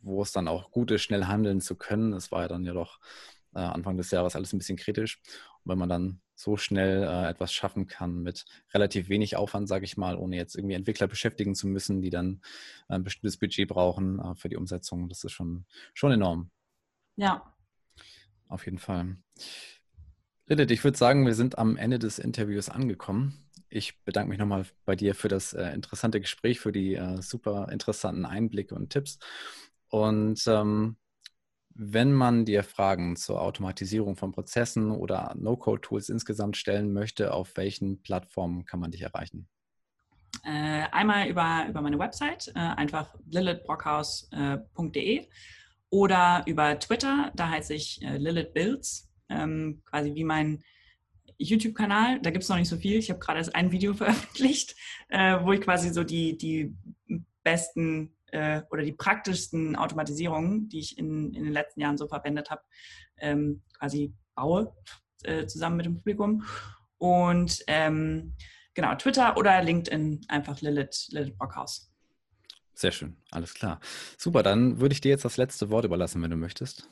wo 0.00 0.22
es 0.22 0.32
dann 0.32 0.48
auch 0.48 0.70
gut 0.70 0.90
ist, 0.90 1.02
schnell 1.02 1.26
handeln 1.26 1.60
zu 1.60 1.76
können. 1.76 2.12
Es 2.12 2.32
war 2.32 2.42
ja 2.42 2.48
dann 2.48 2.64
ja 2.64 2.72
doch 2.72 3.00
äh, 3.54 3.60
Anfang 3.60 3.96
des 3.96 4.10
Jahres 4.10 4.36
alles 4.36 4.52
ein 4.52 4.58
bisschen 4.58 4.76
kritisch. 4.76 5.20
Wenn 5.64 5.78
man 5.78 5.88
dann 5.88 6.20
so 6.34 6.56
schnell 6.56 7.04
äh, 7.04 7.28
etwas 7.28 7.52
schaffen 7.52 7.86
kann 7.86 8.22
mit 8.22 8.44
relativ 8.72 9.08
wenig 9.08 9.36
Aufwand, 9.36 9.68
sage 9.68 9.84
ich 9.84 9.96
mal, 9.96 10.16
ohne 10.16 10.36
jetzt 10.36 10.56
irgendwie 10.56 10.74
Entwickler 10.74 11.06
beschäftigen 11.06 11.54
zu 11.54 11.68
müssen, 11.68 12.02
die 12.02 12.10
dann 12.10 12.40
ein 12.88 13.04
bestimmtes 13.04 13.36
Budget 13.36 13.68
brauchen 13.68 14.18
äh, 14.18 14.34
für 14.34 14.48
die 14.48 14.56
Umsetzung. 14.56 15.08
Das 15.08 15.22
ist 15.24 15.32
schon, 15.32 15.64
schon 15.94 16.12
enorm. 16.12 16.50
Ja. 17.16 17.54
Auf 18.48 18.64
jeden 18.66 18.78
Fall. 18.78 19.16
Lilith, 20.46 20.70
ich 20.70 20.84
würde 20.84 20.98
sagen, 20.98 21.24
wir 21.24 21.34
sind 21.34 21.56
am 21.56 21.76
Ende 21.76 21.98
des 21.98 22.18
Interviews 22.18 22.68
angekommen. 22.68 23.48
Ich 23.68 24.02
bedanke 24.04 24.28
mich 24.28 24.38
nochmal 24.38 24.66
bei 24.84 24.94
dir 24.94 25.14
für 25.14 25.28
das 25.28 25.52
äh, 25.54 25.70
interessante 25.70 26.20
Gespräch, 26.20 26.60
für 26.60 26.72
die 26.72 26.94
äh, 26.94 27.22
super 27.22 27.68
interessanten 27.70 28.26
Einblicke 28.26 28.74
und 28.74 28.90
Tipps. 28.90 29.18
Und 29.88 30.42
ähm, 30.46 30.96
wenn 31.74 32.12
man 32.12 32.44
dir 32.44 32.62
Fragen 32.62 33.16
zur 33.16 33.42
Automatisierung 33.42 34.16
von 34.16 34.32
Prozessen 34.32 34.90
oder 34.90 35.34
No-Code-Tools 35.36 36.08
insgesamt 36.08 36.56
stellen 36.56 36.92
möchte, 36.92 37.34
auf 37.34 37.56
welchen 37.56 38.00
Plattformen 38.02 38.64
kann 38.64 38.80
man 38.80 38.90
dich 38.92 39.02
erreichen? 39.02 39.48
Äh, 40.44 40.84
einmal 40.92 41.28
über, 41.28 41.66
über 41.68 41.80
meine 41.80 41.98
Website, 41.98 42.52
äh, 42.54 42.58
einfach 42.58 43.14
lilithbrockhaus.de 43.30 45.16
äh, 45.16 45.28
oder 45.90 46.42
über 46.46 46.78
Twitter, 46.78 47.32
da 47.34 47.50
heiße 47.50 47.74
ich 47.74 48.02
äh, 48.02 48.18
Lilith 48.18 48.52
Builds, 48.52 49.10
ähm, 49.28 49.82
quasi 49.84 50.14
wie 50.14 50.24
mein 50.24 50.62
YouTube-Kanal. 51.38 52.20
Da 52.20 52.30
gibt 52.30 52.44
es 52.44 52.48
noch 52.48 52.56
nicht 52.56 52.68
so 52.68 52.76
viel. 52.76 52.98
Ich 52.98 53.10
habe 53.10 53.20
gerade 53.20 53.38
erst 53.38 53.54
ein 53.54 53.72
Video 53.72 53.94
veröffentlicht, 53.94 54.76
äh, 55.08 55.38
wo 55.42 55.52
ich 55.52 55.60
quasi 55.60 55.90
so 55.90 56.04
die, 56.04 56.36
die 56.36 56.74
besten 57.42 58.14
äh, 58.34 58.62
oder 58.70 58.82
die 58.82 58.92
praktischsten 58.92 59.76
Automatisierungen, 59.76 60.68
die 60.68 60.80
ich 60.80 60.98
in, 60.98 61.32
in 61.34 61.44
den 61.44 61.52
letzten 61.52 61.80
Jahren 61.80 61.96
so 61.96 62.08
verwendet 62.08 62.50
habe, 62.50 62.62
ähm, 63.18 63.62
quasi 63.78 64.12
baue, 64.34 64.74
äh, 65.22 65.46
zusammen 65.46 65.76
mit 65.76 65.86
dem 65.86 65.96
Publikum. 65.96 66.44
Und 66.98 67.62
ähm, 67.68 68.34
genau, 68.74 68.94
Twitter 68.96 69.36
oder 69.36 69.62
LinkedIn 69.62 70.22
einfach 70.28 70.60
Lilith, 70.60 71.08
Lilith 71.10 71.38
Brockhaus. 71.38 71.90
Sehr 72.74 72.90
schön, 72.90 73.16
alles 73.30 73.54
klar. 73.54 73.78
Super, 74.18 74.42
dann 74.42 74.80
würde 74.80 74.94
ich 74.94 75.00
dir 75.00 75.10
jetzt 75.10 75.24
das 75.24 75.36
letzte 75.36 75.70
Wort 75.70 75.84
überlassen, 75.84 76.20
wenn 76.22 76.30
du 76.30 76.36
möchtest. 76.36 76.90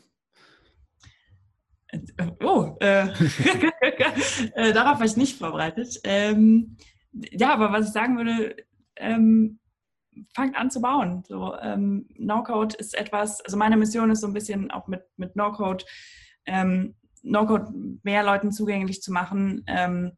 Äh, 1.88 1.98
oh, 2.40 2.76
äh, 2.80 3.08
äh, 4.54 4.72
darauf 4.72 5.00
war 5.00 5.06
ich 5.06 5.16
nicht 5.16 5.38
vorbereitet. 5.38 5.98
Ähm, 6.04 6.76
ja, 7.12 7.52
aber 7.52 7.72
was 7.72 7.88
ich 7.88 7.92
sagen 7.92 8.16
würde, 8.16 8.56
ähm, 8.96 9.58
fangt 10.34 10.56
an 10.56 10.70
zu 10.70 10.80
bauen. 10.80 11.24
So, 11.26 11.56
ähm, 11.58 12.08
No-Code 12.16 12.76
ist 12.76 12.94
etwas, 12.94 13.40
also 13.42 13.56
meine 13.56 13.76
Mission 13.76 14.10
ist 14.10 14.20
so 14.20 14.26
ein 14.26 14.34
bisschen 14.34 14.70
auch 14.70 14.88
mit, 14.88 15.04
mit 15.16 15.36
No-Code, 15.36 15.84
ähm, 16.46 16.94
No-Code 17.22 17.72
mehr 18.02 18.22
Leuten 18.22 18.52
zugänglich 18.52 19.02
zu 19.02 19.12
machen, 19.12 19.64
ähm, 19.66 20.12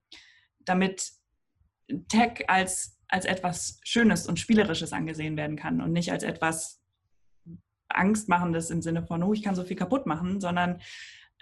damit 0.61 1.12
Tech 2.09 2.48
als, 2.48 2.98
als 3.09 3.24
etwas 3.24 3.80
Schönes 3.85 4.26
und 4.26 4.40
Spielerisches 4.40 4.92
angesehen 4.92 5.37
werden 5.37 5.57
kann 5.57 5.80
und 5.80 5.92
nicht 5.92 6.11
als 6.11 6.22
etwas 6.22 6.80
Angstmachendes 7.88 8.70
im 8.70 8.83
Sinne 8.83 9.02
von, 9.02 9.22
oh, 9.22 9.33
ich 9.33 9.42
kann 9.42 9.54
so 9.54 9.64
viel 9.64 9.76
kaputt 9.76 10.07
machen, 10.07 10.40
sondern 10.40 10.80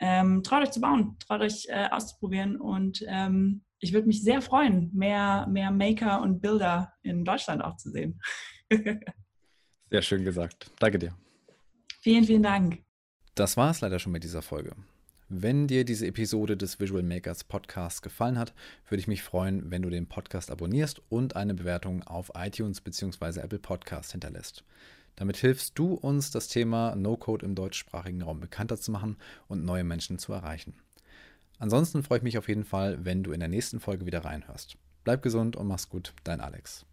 ähm, 0.01 0.43
traut 0.43 0.63
euch 0.63 0.71
zu 0.73 0.81
bauen, 0.81 1.17
traut 1.21 1.41
euch 1.41 1.67
äh, 1.69 1.89
auszuprobieren 1.91 2.57
und 2.57 3.05
ähm, 3.07 3.63
ich 3.83 3.93
würde 3.93 4.07
mich 4.07 4.23
sehr 4.23 4.41
freuen, 4.41 4.91
mehr, 4.95 5.47
mehr 5.51 5.73
Maker 5.73 6.23
und 6.23 6.41
Builder 6.41 6.93
in 7.03 7.25
Deutschland 7.25 7.63
auch 7.63 7.77
zu 7.77 7.91
sehen. 7.91 8.21
sehr 9.91 10.03
schön 10.03 10.25
gesagt. 10.25 10.71
Danke 10.79 11.01
dir. 11.01 11.15
Vielen, 12.01 12.25
vielen 12.25 12.45
Dank. 12.45 12.79
Das 13.35 13.57
war 13.57 13.71
es 13.71 13.81
leider 13.81 13.99
schon 13.99 14.13
mit 14.13 14.23
dieser 14.23 14.41
Folge. 14.41 14.77
Wenn 15.29 15.67
dir 15.67 15.85
diese 15.85 16.07
Episode 16.07 16.57
des 16.57 16.79
Visual 16.79 17.03
Makers 17.03 17.43
Podcasts 17.43 18.03
gefallen 18.03 18.39
hat, 18.39 18.55
würde 18.89 19.01
ich 19.01 19.09
mich 19.09 19.23
freuen, 19.23 19.71
wenn 19.71 19.83
du 19.83 19.91
den 19.91 20.07
Podcast 20.07 20.53
abonnierst 20.53 21.03
und 21.09 21.35
eine 21.35 21.55
Bewertung 21.55 22.05
auf 22.05 22.31
iTunes 22.37 22.81
bzw. 22.83 23.41
Apple 23.41 23.59
Podcast 23.59 24.13
hinterlässt. 24.13 24.63
Damit 25.17 25.39
hilfst 25.39 25.77
du 25.77 25.95
uns, 25.95 26.31
das 26.31 26.47
Thema 26.47 26.95
No-Code 26.95 27.45
im 27.45 27.57
deutschsprachigen 27.57 28.23
Raum 28.23 28.39
bekannter 28.39 28.79
zu 28.79 28.93
machen 28.93 29.17
und 29.49 29.65
neue 29.65 29.85
Menschen 29.85 30.19
zu 30.19 30.33
erreichen. 30.33 30.75
Ansonsten 31.59 32.03
freue 32.03 32.19
ich 32.19 32.25
mich 32.25 32.39
auf 32.39 32.49
jeden 32.49 32.65
Fall, 32.65 33.05
wenn 33.05 33.23
du 33.23 33.33
in 33.33 33.41
der 33.41 33.49
nächsten 33.49 33.81
Folge 33.81 34.07
wieder 34.07 34.25
reinhörst. 34.25 34.77
Bleib 35.05 35.23
gesund 35.23 35.57
und 35.57 35.67
mach's 35.67 35.89
gut, 35.89 36.13
dein 36.25 36.41
Alex. 36.41 36.87